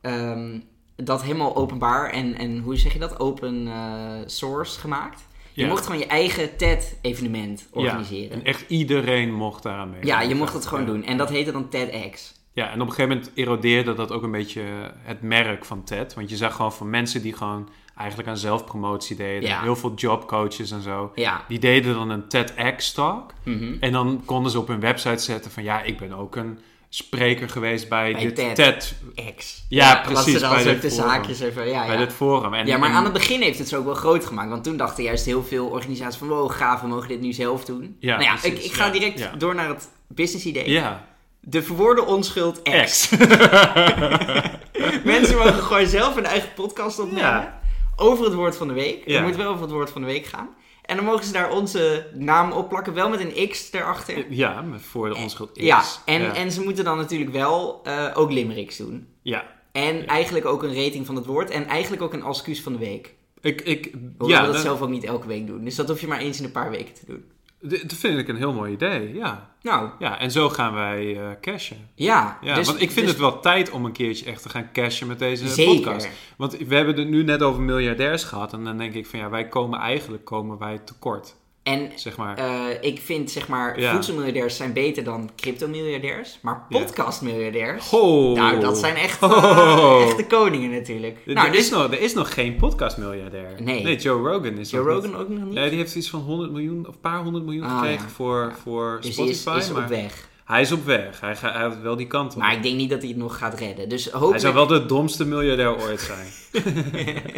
ehm, 0.00 0.58
dat 0.96 1.22
helemaal 1.22 1.56
openbaar 1.56 2.10
en, 2.10 2.34
en 2.38 2.58
hoe 2.58 2.76
zeg 2.76 2.92
je 2.92 2.98
dat? 2.98 3.20
Open 3.20 3.66
eh, 3.68 4.12
source 4.26 4.80
gemaakt. 4.80 5.28
Je 5.52 5.62
Ja. 5.62 5.68
mocht 5.68 5.84
gewoon 5.86 6.00
je 6.00 6.06
eigen 6.06 6.56
TED-evenement 6.56 7.68
organiseren. 7.72 8.28
Ja. 8.28 8.34
En 8.34 8.44
echt 8.44 8.64
iedereen 8.70 9.32
mocht 9.34 9.62
daaraan 9.62 9.90
mee. 9.90 10.04
Ja, 10.06 10.20
je 10.22 10.34
mocht 10.34 10.52
het 10.52 10.66
gewoon 10.66 10.84
Ja. 10.84 10.90
doen. 10.90 11.04
En 11.04 11.16
dat 11.16 11.28
heette 11.30 11.52
dan 11.52 11.68
TEDx. 11.68 12.38
Ja, 12.52 12.66
en 12.70 12.80
op 12.80 12.86
een 12.86 12.92
gegeven 12.92 13.16
moment 13.16 13.30
erodeerde 13.34 13.94
dat 13.94 14.12
ook 14.12 14.22
een 14.22 14.30
beetje 14.30 14.62
het 15.02 15.22
merk 15.22 15.64
van 15.64 15.84
TED. 15.84 16.14
Want 16.14 16.30
je 16.30 16.36
zag 16.36 16.54
gewoon 16.56 16.72
van 16.72 16.90
mensen 16.90 17.22
die 17.22 17.32
gewoon 17.32 17.68
eigenlijk 17.96 18.28
aan 18.28 18.36
zelfpromotie 18.36 19.16
deden. 19.16 19.48
Ja. 19.48 19.60
Heel 19.62 19.76
veel 19.76 19.94
jobcoaches 19.94 20.70
en 20.70 20.82
zo. 20.82 21.12
Ja. 21.14 21.44
Die 21.48 21.58
deden 21.58 21.94
dan 21.94 22.10
een 22.10 22.28
TEDx-talk. 22.28 23.32
Mhm. 23.44 23.76
En 23.80 23.92
dan 23.92 24.22
konden 24.24 24.50
ze 24.52 24.58
op 24.58 24.68
hun 24.68 24.80
website 24.80 25.22
zetten 25.22 25.50
van... 25.50 25.62
Ja, 25.62 25.82
ik 25.82 25.98
ben 25.98 26.12
ook 26.12 26.36
een 26.36 26.58
spreker 26.92 27.48
geweest 27.48 27.88
bij, 27.88 28.12
Bij 28.12 28.22
dit 28.22 28.34
TED. 28.34 28.54
TED... 28.54 28.94
X. 29.36 29.64
Ja, 29.68 30.00
precies, 30.00 30.40
bij 30.40 30.62
dit 30.62 30.80
tussen 30.80 31.02
forum. 31.02 31.16
haakjes 31.16 31.40
even... 31.40 31.68
Ja, 31.68 31.86
bij 31.86 31.94
ja. 31.94 31.98
dit 32.04 32.12
forum. 32.12 32.54
En, 32.54 32.66
ja, 32.66 32.76
maar 32.78 32.88
en- 32.88 32.94
aan 32.94 33.04
het 33.04 33.12
begin 33.12 33.40
heeft 33.42 33.58
het 33.58 33.68
ze 33.68 33.76
ook 33.76 33.84
wel 33.84 33.94
groot 33.94 34.24
gemaakt. 34.24 34.50
Want 34.50 34.64
toen 34.64 34.76
dachten 34.76 35.04
juist 35.04 35.24
heel 35.24 35.44
veel 35.44 35.66
organisaties 35.66 36.18
van... 36.18 36.28
Wow, 36.28 36.50
gaaf, 36.50 36.80
we 36.80 36.86
mogen 36.86 37.08
dit 37.08 37.20
nu 37.20 37.32
zelf 37.32 37.64
doen. 37.64 37.96
Ja, 38.00 38.12
nou 38.16 38.22
ja, 38.22 38.34
ik, 38.34 38.40
precies, 38.40 38.64
ik 38.64 38.72
ga 38.72 38.90
direct 38.90 39.40
door 39.40 39.54
naar 39.54 39.68
het 39.68 39.88
business 40.08 40.44
idee. 40.46 40.70
Ja, 40.70 41.06
De 41.40 41.62
verwoorde 41.62 42.04
onschuld 42.04 42.62
X. 42.62 42.82
X. 42.84 43.10
Mensen 45.04 45.36
mogen 45.36 45.62
gewoon 45.62 45.86
zelf 45.86 46.16
een 46.16 46.26
eigen 46.26 46.52
podcast 46.54 46.98
opnemen. 46.98 47.22
Ja. 47.22 47.60
Over 47.96 48.24
het 48.24 48.34
woord 48.34 48.56
van 48.56 48.68
de 48.68 48.74
week. 48.74 49.02
Het 49.04 49.22
moet 49.22 49.36
wel 49.36 49.48
over 49.50 49.62
het 49.62 49.70
woord 49.70 49.90
van 49.90 50.00
de 50.00 50.06
week 50.06 50.26
gaan. 50.26 50.48
En 50.82 50.96
dan 50.96 51.04
mogen 51.04 51.24
ze 51.24 51.32
daar 51.32 51.50
onze 51.50 52.06
naam 52.14 52.52
op 52.52 52.68
plakken. 52.68 52.94
Wel 52.94 53.08
met 53.08 53.20
een 53.20 53.48
X 53.48 53.72
erachter. 53.72 54.32
ja, 54.32 54.62
met 54.62 54.82
voor 54.82 55.08
de 55.08 55.16
onschuld 55.16 55.52
X. 55.52 55.60
Ja, 55.60 55.82
en, 56.04 56.22
ja. 56.22 56.34
en 56.34 56.52
ze 56.52 56.62
moeten 56.62 56.84
dan 56.84 56.96
natuurlijk 56.96 57.30
wel 57.30 57.80
eh, 57.84 58.10
ook 58.14 58.30
limericks 58.30 58.76
doen. 58.76 59.08
ja. 59.22 59.58
En 59.72 60.06
eigenlijk 60.06 60.46
ook 60.46 60.62
een 60.62 60.84
rating 60.84 61.06
van 61.06 61.16
het 61.16 61.26
woord. 61.26 61.50
En 61.50 61.66
eigenlijk 61.66 62.02
ook 62.02 62.12
een 62.12 62.24
excuus 62.24 62.62
van 62.62 62.72
de 62.72 62.78
week. 62.78 63.14
Ik, 63.40 63.60
ik, 63.60 63.92
Hoewel 64.18 64.28
ja, 64.28 64.40
we 64.40 64.46
dat 64.46 64.54
dat, 64.54 64.64
zelf 64.64 64.80
ook 64.80 64.88
niet 64.88 65.04
elke 65.04 65.26
week 65.26 65.46
doen. 65.46 65.64
Dus 65.64 65.74
dat 65.74 65.88
hoef 65.88 66.00
je 66.00 66.06
maar 66.06 66.18
eens 66.18 66.38
in 66.38 66.44
een 66.44 66.52
paar 66.52 66.70
weken 66.70 66.94
te 66.94 67.06
doen. 67.06 67.24
Dat 67.60 67.92
vind 67.94 68.18
ik 68.18 68.28
een 68.28 68.36
heel 68.36 68.52
mooi 68.52 68.72
idee, 68.72 69.14
ja. 69.14 69.48
Nou, 69.62 69.90
Ja, 69.98 70.18
en 70.18 70.30
zo 70.30 70.48
gaan 70.48 70.74
wij 70.74 71.20
eh, 71.20 71.30
cashen. 71.40 71.88
ja. 71.94 72.38
Ja, 72.40 72.54
dus, 72.54 72.66
want 72.66 72.80
ik 72.80 72.90
vind 72.90 73.06
dus 73.06 73.14
het 73.14 73.24
wel 73.24 73.40
tijd 73.40 73.70
om 73.70 73.84
een 73.84 73.92
keertje 73.92 74.24
echt 74.24 74.42
te 74.42 74.48
gaan 74.48 74.72
cashen 74.72 75.06
met 75.06 75.18
deze 75.18 75.48
Zeker. 75.48 75.74
podcast. 75.74 76.08
Want 76.36 76.56
we 76.56 76.74
hebben 76.74 76.96
het 76.96 77.08
nu 77.08 77.22
net 77.22 77.42
over 77.42 77.62
miljardairs 77.62 78.24
gehad. 78.24 78.52
En 78.52 78.64
dan 78.64 78.78
denk 78.78 78.94
ik 78.94 79.06
van 79.06 79.18
ja, 79.18 79.30
wij 79.30 79.48
komen 79.48 79.78
eigenlijk 79.78 80.24
komen 80.24 80.58
wij 80.58 80.78
tekort. 80.78 81.36
En 81.62 81.90
Zeg 81.94 82.16
maar. 82.16 82.36
eh, 82.38 82.64
ik 82.80 83.00
vind 83.00 83.30
zeg 83.30 83.48
maar, 83.48 83.80
Ja. 83.80 83.92
voedselmiljardairs 83.92 84.56
zijn 84.56 84.72
beter 84.72 85.04
dan 85.04 85.30
cryptomiljardairs. 85.36 86.38
Maar 86.42 86.66
Ja. 86.68 86.78
podcastmiljardairs, 86.78 87.88
Ho! 87.90 88.32
nou 88.34 88.60
dat 88.60 88.78
zijn 88.78 88.96
echt, 88.96 89.22
eh, 89.22 89.30
Ho! 89.76 90.00
echte 90.02 90.26
koningen 90.26 90.70
natuurlijk. 90.70 91.18
Er, 91.26 91.34
nou, 91.34 91.46
er 91.46 91.52
dus 91.52 91.60
is 91.60 91.70
nog, 91.70 91.82
er 91.92 92.00
is 92.00 92.14
nog 92.14 92.34
geen 92.34 92.56
podcastmiljardair. 92.56 93.62
Nee. 93.62 93.96
Joe 93.96 94.28
Rogan 94.28 94.58
is 94.58 94.70
Joe 94.70 94.84
Rogan 94.84 95.10
niet. 95.10 95.18
ook 95.18 95.28
nog 95.28 95.44
niet. 95.44 95.54
Ja, 95.54 95.68
die 95.68 95.78
heeft 95.78 95.94
iets 95.94 96.10
van 96.10 96.20
100 96.20 96.50
miljoen 96.52 96.86
of 96.88 96.94
een 96.94 97.00
paar 97.00 97.22
honderd 97.22 97.44
miljoen 97.44 97.64
Ah, 97.64 97.78
gekregen 97.78 98.04
ja. 98.04 98.08
voor, 98.10 98.38
Ja. 98.48 98.54
voor 98.62 98.98
dus 99.02 99.16
hij 99.16 99.26
is, 99.26 99.40
Spotify. 99.40 99.64
is 99.66 99.72
maar 99.72 99.82
op 99.82 99.88
weg. 99.88 100.28
Hij 100.44 100.60
is 100.60 100.72
op 100.72 100.84
weg. 100.84 101.20
Hij 101.20 101.36
gaat, 101.36 101.54
hij 101.54 101.80
wel 101.82 101.96
die 101.96 102.06
kant 102.06 102.32
op. 102.34 102.38
Maar 102.38 102.52
ik 102.54 102.62
denk 102.62 102.76
niet 102.76 102.90
dat 102.90 102.98
hij 103.00 103.08
het 103.08 103.16
nog 103.18 103.38
gaat 103.38 103.58
redden. 103.58 103.88
Dus 103.88 104.10
Hij 104.30 104.38
zou 104.38 104.54
wel 104.54 104.66
de 104.66 104.86
domste 104.86 105.26
miljardair 105.26 105.80
ooit 105.80 106.00
zijn. 106.00 106.26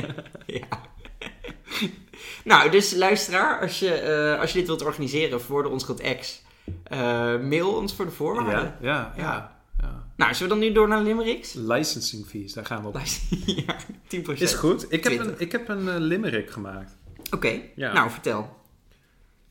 ja. 0.47 0.67
Nou, 2.45 2.71
dus 2.71 2.95
luisteraar, 2.95 3.61
als 3.61 3.79
je, 3.79 3.95
eh, 3.95 4.41
als 4.41 4.53
je 4.53 4.59
dit 4.59 4.67
wilt 4.67 4.83
organiseren 4.83 5.41
voor 5.41 5.63
de 5.63 5.69
Onschuld 5.69 6.17
X, 6.21 6.43
eh, 6.85 6.99
mail 7.41 7.75
ons 7.75 7.95
voor 7.95 8.05
de 8.05 8.11
voorwaarden. 8.11 8.77
ja, 8.81 9.13
ja, 9.17 9.57
Ja. 9.81 10.05
Nou, 10.17 10.35
zullen 10.35 10.53
we 10.53 10.59
dan 10.61 10.69
nu 10.69 10.75
door 10.75 10.89
naar 10.89 11.03
limericks? 11.03 11.53
Licensing 11.53 12.27
fees, 12.27 12.53
daar 12.53 12.65
gaan 12.67 12.83
we 12.83 12.89
op. 12.89 12.99
Ja, 13.67 13.77
10%. 14.09 14.41
Is 14.41 14.55
goed. 14.55 14.83
Ik 14.93 15.05
heb 15.05 15.13
20. 15.13 15.27
een, 15.27 15.35
ik 15.41 15.53
heb 15.53 15.69
een 15.69 15.89
eh, 15.89 15.95
limerick 15.99 16.51
gemaakt. 16.51 16.97
Oké, 17.31 17.61
Ja. 17.75 17.93
nou 17.93 18.11
vertel. 18.11 18.57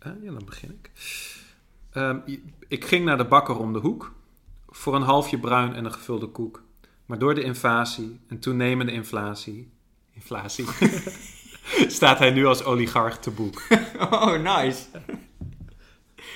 Ja, 0.04 0.16
dan 0.24 0.42
begin 0.46 0.80
ik. 0.84 0.92
Ehm, 1.92 2.18
ik 2.68 2.86
ging 2.86 3.06
naar 3.06 3.18
de 3.18 3.26
bakker 3.26 3.58
om 3.58 3.74
de 3.74 3.80
hoek. 3.80 4.14
Voor 4.70 4.96
een 4.96 5.02
halfje 5.02 5.40
bruin 5.40 5.74
en 5.74 5.86
een 5.86 5.94
gevulde 5.94 6.28
koek. 6.28 6.64
Maar 7.06 7.20
door 7.20 7.36
de 7.36 7.44
invasie 7.44 8.20
en 8.28 8.40
toenemende 8.40 8.92
inflatie... 8.92 9.72
Inflatie... 10.14 10.66
staat 11.88 12.20
hij 12.20 12.30
nu 12.32 12.46
als 12.46 12.64
oligarch 12.64 13.18
te 13.18 13.32
boek. 13.32 13.62
Oh, 14.12 14.32
nice. 14.58 14.80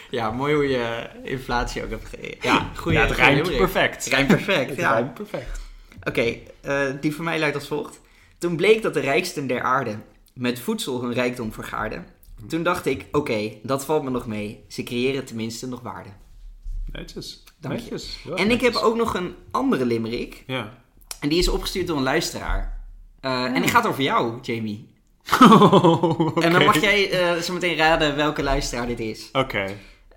ja, 0.10 0.32
mooi 0.32 0.54
hoe 0.54 0.68
je 0.68 1.10
inflatie 1.24 1.84
ook 1.84 1.90
hebt 1.90 2.06
gegeven. 2.10 2.38
Ja, 2.42 2.70
goeie, 2.76 2.98
ja, 2.98 3.06
het 3.06 3.16
rijmt 3.16 3.58
perfect. 3.58 4.04
Het 4.04 4.14
rijmt 4.14 4.28
perfect, 4.28 4.70
Het 4.70 4.78
ja. 4.80 4.94
rijmt 4.94 5.14
perfect. 5.14 5.60
Oké, 6.04 6.36
eh, 6.62 6.82
die 7.02 7.16
van 7.16 7.24
mij 7.26 7.40
luidt 7.40 7.56
als 7.56 7.68
volgt. 7.68 8.00
Toen 8.38 8.56
bleek 8.56 8.82
dat 8.82 8.94
de 8.94 9.00
rijksten 9.00 9.48
der 9.48 9.62
aarde 9.62 9.98
met 10.34 10.60
voedsel 10.60 11.02
hun 11.02 11.14
rijkdom 11.14 11.54
vergaarden. 11.54 12.06
Toen 12.48 12.64
dacht 12.64 12.86
ik, 12.86 13.06
oké, 13.12 13.52
dat 13.64 13.86
valt 13.86 14.04
me 14.04 14.10
nog 14.10 14.28
mee. 14.28 14.64
Ze 14.68 14.84
creëren 14.84 15.26
tenminste 15.26 15.68
nog 15.68 15.82
waarde. 15.82 16.10
Netjes. 16.92 17.44
Dank 17.60 17.80
je. 17.80 17.82
Netjes. 17.82 18.20
En 18.36 18.52
ik 18.52 18.62
heb 18.62 18.76
ook 18.76 18.96
nog 18.96 19.14
een 19.14 19.36
andere 19.52 19.86
limerick. 19.86 20.44
Ja. 20.48 20.78
En 21.20 21.30
die 21.30 21.40
is 21.40 21.48
opgestuurd 21.48 21.88
door 21.88 21.98
een 21.98 22.04
luisteraar. 22.04 22.84
Eh, 23.20 23.44
En 23.44 23.62
die 23.62 23.70
gaat 23.72 23.88
over 23.88 24.04
jou, 24.04 24.40
Jamie. 24.42 24.94
Oké. 25.42 26.42
En 26.42 26.52
dan 26.52 26.66
mag 26.66 26.82
jij 26.82 27.12
eh, 27.12 27.42
zo 27.42 27.54
meteen 27.54 27.76
raden 27.76 28.16
welke 28.16 28.44
luisteraar 28.44 28.88
dit 28.88 29.00
is. 29.00 29.30
Oké. 29.34 29.66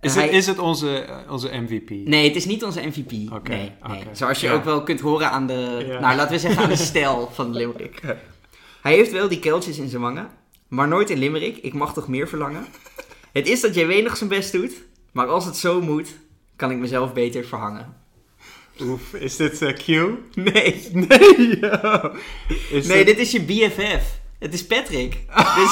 Is, 0.01 0.15
Hij- 0.15 0.25
het, 0.25 0.33
is 0.33 0.47
het 0.47 0.59
onze, 0.59 0.99
eh, 0.99 1.33
onze 1.33 1.49
MVP? 1.57 1.91
Nee, 1.91 2.27
het 2.27 2.37
is 2.37 2.45
niet 2.45 2.65
onze 2.65 2.81
MVP. 2.87 3.33
Oké, 3.33 3.51
nee. 3.51 3.73
Zoals 4.13 4.41
je 4.41 4.47
Ja. 4.47 4.53
ook 4.53 4.65
wel 4.65 4.83
kunt 4.83 5.01
horen 5.01 5.31
aan 5.31 5.47
de... 5.47 5.85
Ja. 5.87 5.99
Nou, 6.01 6.17
laten 6.17 6.33
we 6.33 6.39
zeggen 6.39 6.63
aan 6.63 6.69
de 6.69 6.77
stijl 6.91 7.31
van 7.33 7.53
de 7.53 7.59
limerick. 7.59 8.01
Hij 8.83 8.95
heeft 8.95 9.11
wel 9.13 9.29
die 9.29 9.39
keltjes 9.39 9.79
in 9.79 9.89
zijn 9.89 10.03
wangen, 10.03 10.29
maar 10.69 10.89
nooit 10.89 11.11
in 11.11 11.19
limerick. 11.19 11.57
Ik 11.57 11.73
mag 11.75 11.93
toch 11.95 12.09
meer 12.09 12.29
verlangen? 12.29 12.67
Het 13.33 13.47
is 13.49 13.61
dat 13.61 13.75
JW 13.75 14.03
nog 14.03 14.17
zijn 14.17 14.31
best 14.31 14.53
doet, 14.53 14.73
maar 15.13 15.27
als 15.27 15.45
het 15.45 15.57
zo 15.57 15.81
moet, 15.81 16.09
kan 16.57 16.71
ik 16.71 16.77
mezelf 16.79 17.13
beter 17.13 17.45
verhangen. 17.45 17.97
Oef, 18.81 19.15
is 19.15 19.37
dit 19.37 19.63
eh, 19.63 19.73
Q? 19.75 19.87
Nee, 20.35 20.89
Nee, 21.09 21.59
yo. 21.61 22.11
Is 22.71 22.87
nee, 22.87 23.05
dit- 23.05 23.07
dit 23.07 23.19
is 23.19 23.31
je 23.31 23.41
BFF. 23.43 24.18
Het 24.39 24.55
is 24.55 24.67
Patrick. 24.67 25.17
Dus... 25.57 25.71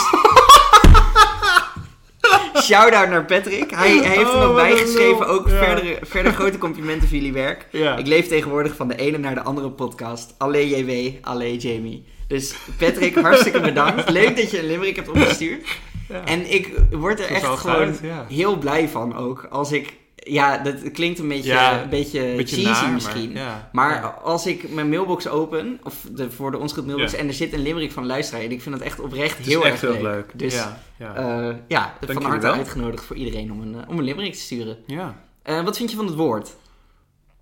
Shout-out 2.64 3.09
naar 3.09 3.24
Patrick. 3.24 3.70
Hij, 3.70 3.96
hij 3.96 4.09
heeft 4.16 4.29
er 4.29 4.35
Oh, 4.35 4.40
nog 4.40 4.46
wat 4.46 4.55
bij 4.55 4.70
een 4.70 4.76
geschreven. 4.79 5.18
lul. 5.18 5.26
Ook 5.26 5.48
Ja. 5.48 5.64
verder, 5.64 5.98
verder 6.02 6.33
grote 6.33 6.59
complimenten 6.59 7.09
voor 7.09 7.16
jullie 7.16 7.33
werk. 7.33 7.66
Ja. 7.70 7.96
Ik 7.96 8.07
leef 8.07 8.29
tegenwoordig 8.29 8.76
van 8.76 8.88
de 8.88 8.96
ene 8.96 9.18
naar 9.18 9.35
de 9.35 9.42
andere 9.42 9.70
podcast. 9.70 10.35
Allee 10.38 10.68
JW, 10.76 11.14
allee 11.26 11.57
Jamie. 11.57 12.05
Dus 12.29 12.55
Patrick, 12.79 13.14
hartstikke 13.14 13.61
bedankt. 13.61 14.11
Leuk 14.18 14.37
dat 14.37 14.50
je 14.50 14.59
een 14.59 14.66
limerick 14.66 14.96
hebt 14.96 15.09
opgestuurd. 15.09 15.66
Ja. 16.09 16.24
En 16.24 16.52
ik 16.52 16.72
word 16.90 17.20
er 17.20 17.26
echt 17.31 17.44
gewoon 17.46 17.76
uit, 17.76 18.00
heel 18.29 18.57
blij 18.59 18.88
van 18.88 19.16
ook. 19.16 19.46
Als 19.50 19.72
ik... 19.72 19.96
Ja, 20.28 20.58
dat 20.58 20.90
klinkt 20.90 21.18
een 21.18 21.28
beetje, 21.28 21.50
Ja, 21.52 21.82
een 21.82 21.88
beetje, 21.88 22.34
Beetje 22.36 22.56
cheesy 22.56 22.68
naar, 22.70 22.82
maar- 22.82 22.92
misschien. 22.92 23.32
ja. 23.32 23.68
Maar 23.72 23.94
Ja. 23.94 24.06
als 24.22 24.46
ik 24.46 24.68
mijn 24.70 24.88
mailbox 24.88 25.28
open, 25.28 25.78
of 25.82 26.06
de, 26.12 26.30
voor 26.30 26.50
de 26.50 26.58
onschuld 26.58 26.86
mailbox, 26.86 27.12
en 27.14 27.26
er 27.28 27.34
zit 27.34 27.52
een 27.52 27.62
limerick 27.62 27.92
van 27.92 28.06
luisteraar 28.06 28.42
in, 28.42 28.50
ik 28.52 28.62
vind 28.62 28.74
dat 28.74 28.84
echt 28.84 29.00
oprecht 29.00 29.38
heel 29.46 29.64
echt 29.64 29.82
erg 29.82 29.92
heel 29.92 30.02
leuk. 30.02 30.02
leuk. 30.02 30.38
Dus 30.38 30.54
ja, 30.54 31.14
eh, 31.14 31.56
ja, 31.68 31.94
van 32.06 32.22
harte 32.22 32.50
uitgenodigd 32.50 33.04
voor 33.04 33.16
iedereen 33.16 33.52
om 33.52 33.60
een, 33.60 33.74
eh, 33.74 33.88
om 33.88 33.98
een 33.98 34.04
limerick 34.04 34.32
te 34.32 34.38
sturen. 34.40 34.76
ja. 34.86 35.24
Eh, 35.42 35.64
wat 35.64 35.76
vind 35.76 35.90
je 35.90 35.96
van 35.96 36.06
het 36.06 36.14
woord? 36.14 36.56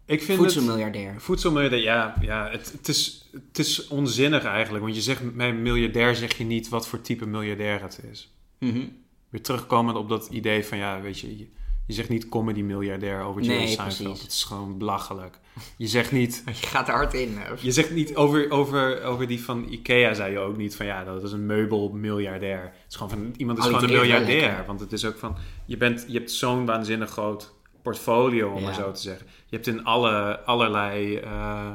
Ik 0.06 0.22
vind 0.22 0.28
het... 0.28 0.52
Voedselmiljardair. 0.52 1.14
Voedselmiljardair, 1.18 1.82
ja, 1.82 2.14
ja 2.20 2.48
het, 2.50 2.72
het, 2.72 2.88
is, 2.88 3.28
het 3.32 3.58
is 3.58 3.88
onzinnig 3.88 4.44
eigenlijk. 4.44 4.84
Want 4.84 4.96
je 4.96 5.02
zegt 5.02 5.34
bij 5.36 5.48
een 5.48 5.62
miljardair 5.62 6.14
zeg 6.16 6.36
je 6.38 6.44
niet 6.44 6.68
wat 6.68 6.88
voor 6.88 7.00
type 7.00 7.26
miljardair 7.26 7.82
het 7.82 8.00
is. 8.12 8.34
Mhm. 8.58 8.80
Weer 9.28 9.42
terugkomend 9.42 9.96
op 9.96 10.08
dat 10.08 10.28
idee 10.30 10.64
van, 10.64 10.78
ja, 10.78 11.00
weet 11.00 11.18
je, 11.20 11.46
je- 11.86 11.92
zegt 11.92 12.08
niet 12.08 12.28
comedy-miljardair 12.28 13.20
over 13.22 13.42
Jerry 13.42 13.58
Nee, 13.58 13.66
Seinfeld. 13.66 13.96
precies. 14.06 14.22
Dat 14.22 14.32
is 14.32 14.44
gewoon 14.44 14.78
belachelijk. 14.78 15.38
Je 15.76 15.86
zegt 15.86 16.12
niet... 16.12 16.42
Je 16.60 16.66
gaat 16.66 16.88
er 16.88 16.94
hard 16.94 17.14
in. 17.14 17.38
Je 17.60 17.72
zegt 17.72 17.90
niet 17.90 18.16
over, 18.16 18.50
over, 18.50 19.02
over 19.02 19.26
die 19.26 19.42
van 19.44 19.66
Ikea, 19.70 20.14
zei 20.14 20.32
je 20.32 20.38
ook 20.38 20.56
niet 20.56 20.76
van 20.76 20.86
ja, 20.86 21.04
dat 21.04 21.22
is 21.22 21.32
een 21.32 21.46
meubelmiljardair. 21.46 22.62
Het 22.62 22.72
is 22.88 22.96
gewoon 22.96 23.10
van 23.10 23.34
iemand 23.36 23.58
is 23.58 23.64
gewoon 23.64 23.82
een 23.84 23.90
miljardair. 23.90 24.64
Want 24.66 24.80
het 24.80 24.92
is 24.92 25.04
ook 25.04 25.16
van 25.18 25.36
je, 25.64 25.76
bent, 25.76 26.04
je 26.08 26.18
hebt 26.18 26.30
zo'n 26.32 26.66
waanzinnig 26.66 27.10
groot 27.10 27.52
portfolio, 27.82 28.50
om 28.50 28.58
Ja. 28.58 28.64
maar 28.64 28.74
zo 28.74 28.92
te 28.92 29.00
zeggen. 29.00 29.26
Je 29.46 29.54
hebt 29.56 29.66
in 29.66 29.84
alle, 29.84 30.40
allerlei. 30.40 31.16
eh, 31.16 31.70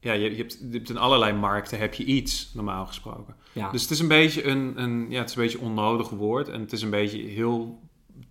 ja, 0.00 0.12
je, 0.12 0.30
je, 0.30 0.36
hebt, 0.36 0.58
je 0.60 0.76
hebt 0.76 0.90
in 0.90 0.96
allerlei 0.96 1.32
markten 1.32 1.78
heb 1.78 1.94
je 1.94 2.04
iets, 2.04 2.50
normaal 2.54 2.86
gesproken. 2.86 3.36
Ja. 3.52 3.70
Dus 3.70 3.82
het 3.82 3.90
is 3.90 3.98
een 4.00 4.08
beetje 4.08 4.44
een, 4.46 4.72
een, 4.82 5.06
ja, 5.10 5.18
het 5.18 5.28
is 5.28 5.36
een 5.36 5.42
beetje 5.42 5.60
onnodig 5.60 6.08
woord. 6.08 6.48
En 6.48 6.60
het 6.60 6.72
is 6.72 6.82
een 6.82 6.90
beetje 6.90 7.18
heel, 7.22 7.80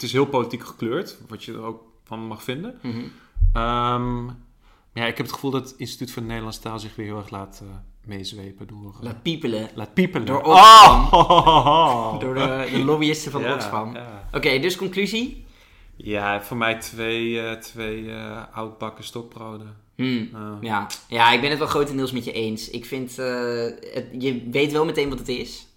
het 0.02 0.10
is 0.10 0.16
heel 0.16 0.26
politiek 0.26 0.64
gekleurd, 0.66 1.18
wat 1.28 1.44
je 1.44 1.54
er 1.54 1.62
ook 1.64 1.84
van 2.04 2.20
mag 2.28 2.44
vinden. 2.44 2.80
Ehm, 3.54 4.26
ja, 4.94 5.06
ik 5.06 5.18
heb 5.18 5.26
het 5.26 5.32
gevoel 5.32 5.52
dat 5.52 5.70
het 5.70 5.80
Instituut 5.80 6.12
voor 6.12 6.22
de 6.22 6.28
Nederlandse 6.28 6.62
Taal 6.62 6.80
zich 6.80 6.96
weer 6.96 7.06
heel 7.06 7.18
erg 7.18 7.30
laat 7.30 7.62
eh, 7.64 7.76
meezwepen 8.06 8.68
door... 8.68 8.94
eh, 8.98 9.04
Laat 9.04 9.22
piepelen. 9.22 9.70
laat 9.76 9.94
piepelen. 9.94 10.26
Door 10.28 10.42
Oh! 10.44 12.20
Door 12.22 12.34
de, 12.34 12.68
de 12.72 12.84
lobbyisten 12.84 13.32
van 13.32 13.42
Ja, 13.42 13.54
Oxfam. 13.54 13.94
Ja. 13.94 14.28
Oké, 14.34 14.60
dus 14.60 14.76
conclusie? 14.76 15.46
Ja, 15.96 16.42
voor 16.42 16.58
mij 16.58 16.76
twee, 16.80 17.42
eh, 17.42 17.60
twee 17.60 18.14
oudbakken 18.54 19.04
stokbroden. 19.04 19.76
Hmm. 19.96 20.30
Ja. 20.62 20.88
ja, 21.08 21.32
ik 21.32 21.42
ben 21.42 21.50
het 21.50 21.60
wel 21.60 21.68
grotendeels 21.68 22.12
met 22.12 22.26
je 22.26 22.32
eens. 22.32 22.70
Ik 22.70 22.86
vind, 22.86 23.16
het, 23.16 24.08
je 24.20 24.48
weet 24.52 24.72
wel 24.72 24.86
meteen 24.86 25.10
wat 25.10 25.20
het 25.20 25.28
is. 25.28 25.68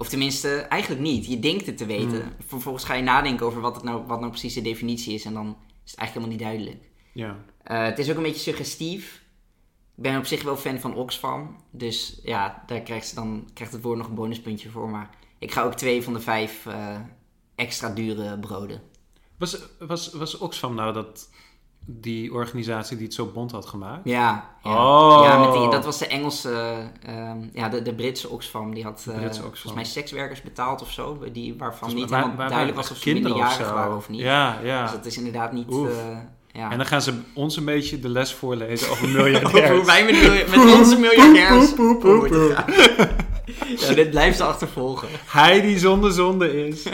Of 0.00 0.08
tenminste, 0.08 0.48
eigenlijk 0.48 1.02
niet. 1.02 1.26
Je 1.26 1.38
denkt 1.38 1.66
het 1.66 1.76
te 1.76 1.86
weten. 1.86 2.22
Hmm. 2.22 2.32
Vervolgens 2.46 2.84
ga 2.84 2.94
je 2.94 3.02
nadenken 3.02 3.46
over 3.46 3.60
wat, 3.60 3.74
het 3.74 3.84
nou, 3.84 4.06
wat 4.06 4.18
nou 4.18 4.30
precies 4.30 4.54
de 4.54 4.62
definitie 4.62 5.14
is. 5.14 5.24
En 5.24 5.34
dan 5.34 5.56
is 5.84 5.90
het 5.90 6.00
eigenlijk 6.00 6.26
helemaal 6.26 6.28
niet 6.28 6.38
duidelijk. 6.38 6.90
ja. 7.12 7.44
Eh, 7.62 7.84
het 7.84 7.98
is 7.98 8.10
ook 8.10 8.16
een 8.16 8.22
beetje 8.22 8.40
suggestief. 8.40 9.22
Ik 9.96 10.02
ben 10.02 10.18
op 10.18 10.26
zich 10.26 10.42
wel 10.42 10.56
fan 10.56 10.80
van 10.80 10.94
Oxfam. 10.94 11.56
Dus 11.70 12.20
ja, 12.22 12.62
daar 12.66 12.80
krijgt, 12.80 13.06
ze 13.06 13.14
dan, 13.14 13.50
krijgt 13.54 13.72
het 13.72 13.82
woord 13.82 13.98
nog 13.98 14.08
een 14.08 14.14
bonuspuntje 14.14 14.70
voor. 14.70 14.88
Maar 14.88 15.10
ik 15.38 15.52
ga 15.52 15.62
ook 15.62 15.74
twee 15.74 16.02
van 16.02 16.12
de 16.12 16.20
vijf 16.20 16.66
eh, 16.66 17.00
extra 17.54 17.90
dure 17.90 18.38
broden. 18.38 18.82
Was, 19.38 19.58
was, 19.78 20.12
was 20.12 20.38
Oxfam 20.38 20.74
nou 20.74 20.92
dat, 20.92 21.30
die 21.86 22.32
organisatie 22.32 22.96
die 22.96 23.06
het 23.06 23.14
zo 23.14 23.26
bond 23.26 23.52
had 23.52 23.66
gemaakt? 23.66 24.00
Ja, 24.04 24.50
ja. 24.64 24.70
Oh. 24.70 25.24
ja 25.24 25.38
met 25.38 25.52
die, 25.52 25.68
dat 25.70 25.84
was 25.84 25.98
de 25.98 26.06
Engelse, 26.06 26.76
ehm, 27.06 27.38
ja, 27.52 27.68
de, 27.68 27.82
de 27.82 27.94
Britse 27.94 28.28
Oxfam. 28.28 28.74
Die 28.74 28.84
had 28.84 29.06
Oxfam. 29.08 29.42
volgens 29.42 29.72
mij 29.74 29.84
sekswerkers 29.84 30.42
betaald 30.42 30.82
of 30.82 30.90
zo. 30.90 31.18
Die, 31.32 31.54
waarvan 31.58 31.94
niet 31.94 32.10
helemaal 32.10 32.36
waar- 32.36 32.48
duidelijk 32.48 32.76
was 32.76 32.90
of 32.90 32.96
ze 32.96 33.02
kinderen 33.02 33.30
minderjarig 33.30 33.66
zo? 33.66 33.74
waren 33.74 33.96
of 33.96 34.08
niet. 34.08 34.20
Ja, 34.20 34.58
ja. 34.64 34.82
Dus 34.82 34.90
dat 34.92 35.06
is 35.06 35.16
inderdaad 35.16 35.52
niet... 35.52 35.68
Eh, 35.68 36.16
ja. 36.52 36.70
En 36.70 36.76
dan 36.76 36.86
gaan 36.86 37.02
ze 37.02 37.14
ons 37.34 37.56
een 37.56 37.64
beetje 37.64 38.00
de 38.00 38.08
les 38.08 38.32
voorlezen 38.34 38.90
over 38.90 39.04
Over 39.08 39.16
miljardairs. 39.22 39.70
hoe 39.70 39.84
wij 39.84 40.04
met, 40.04 40.48
met 40.50 40.74
onze 40.78 40.98
miljardairs 40.98 41.72
gaan. 42.54 42.64
Ja, 43.76 43.94
dit 43.94 44.10
blijft 44.10 44.36
ze 44.36 44.44
achtervolgen. 44.44 45.08
Hij 45.26 45.60
die 45.60 45.78
zonder 45.78 46.12
zonde 46.12 46.66
is. 46.68 46.86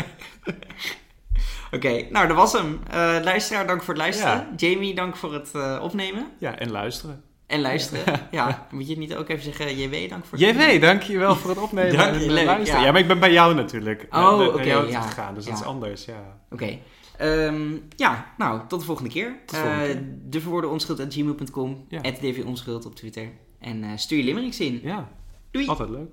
Oké, 1.77 2.07
nou 2.11 2.27
dat 2.27 2.37
was 2.37 2.53
hem. 2.53 2.81
Eh, 2.91 2.97
luisteraar, 3.23 3.67
dank 3.67 3.83
voor 3.83 3.95
het 3.95 4.03
luisteren. 4.03 4.33
Ja. 4.33 4.53
Jamie, 4.57 4.95
dank 4.95 5.17
voor 5.17 5.33
het 5.35 5.51
eh, 5.55 5.79
opnemen. 5.83 6.27
Ja, 6.39 6.59
en 6.59 6.71
luisteren. 6.71 7.23
En 7.47 7.61
luisteren. 7.61 8.21
Ja, 8.31 8.67
moet 8.71 8.89
je 8.89 8.99
niet 8.99 9.15
ook 9.15 9.29
even 9.29 9.43
zeggen, 9.45 9.77
JW, 9.79 10.09
dank 10.11 10.25
voor 10.25 10.39
het 10.39 10.57
JW, 10.57 10.81
dankjewel 10.81 11.37
voor 11.37 11.51
het 11.51 11.59
opnemen 11.59 11.97
Dank 11.97 12.15
je, 12.15 12.21
en 12.25 12.33
leuk, 12.33 12.45
luisteren. 12.45 12.81
ja. 12.81 12.87
Ja. 12.87 12.93
maar 12.93 13.01
ik 13.01 13.07
ben 13.09 13.19
bij 13.21 13.33
jou 13.33 13.55
natuurlijk. 13.55 14.07
Oh, 14.11 14.13
naar- 14.13 14.37
naar 14.39 14.49
oké, 14.49 14.63
jou 14.63 14.91
ja. 14.91 15.01
gegaan, 15.01 15.35
dus 15.35 15.45
dat 15.45 15.55
is 15.59 15.63
anders, 15.65 16.05
ja. 16.05 16.39
Oké. 16.51 16.79
Ehm, 17.19 17.63
ja, 17.97 18.33
nou, 18.39 18.61
tot 18.69 18.81
de 18.81 18.87
volgende 18.87 19.11
keer. 19.11 19.37
Tot 19.47 19.51
de 19.57 19.57
volgende 19.63 19.85
Eh, 19.85 19.91
keer. 19.93 20.05
de 20.31 20.41
verwoorden 20.41 20.71
onschuld 20.71 21.01
at 21.01 21.15
gmail.com. 21.15 21.87
Dvonschuld 22.21 22.87
op 22.87 22.95
Twitter. 22.95 23.29
En 23.61 23.83
eh, 23.85 23.91
stuur 23.97 24.19
je 24.19 24.25
limericks 24.25 24.61
in. 24.61 24.81
Ja, 24.83 25.09
Doei! 25.51 25.67
altijd 25.67 25.89
leuk. 25.89 26.09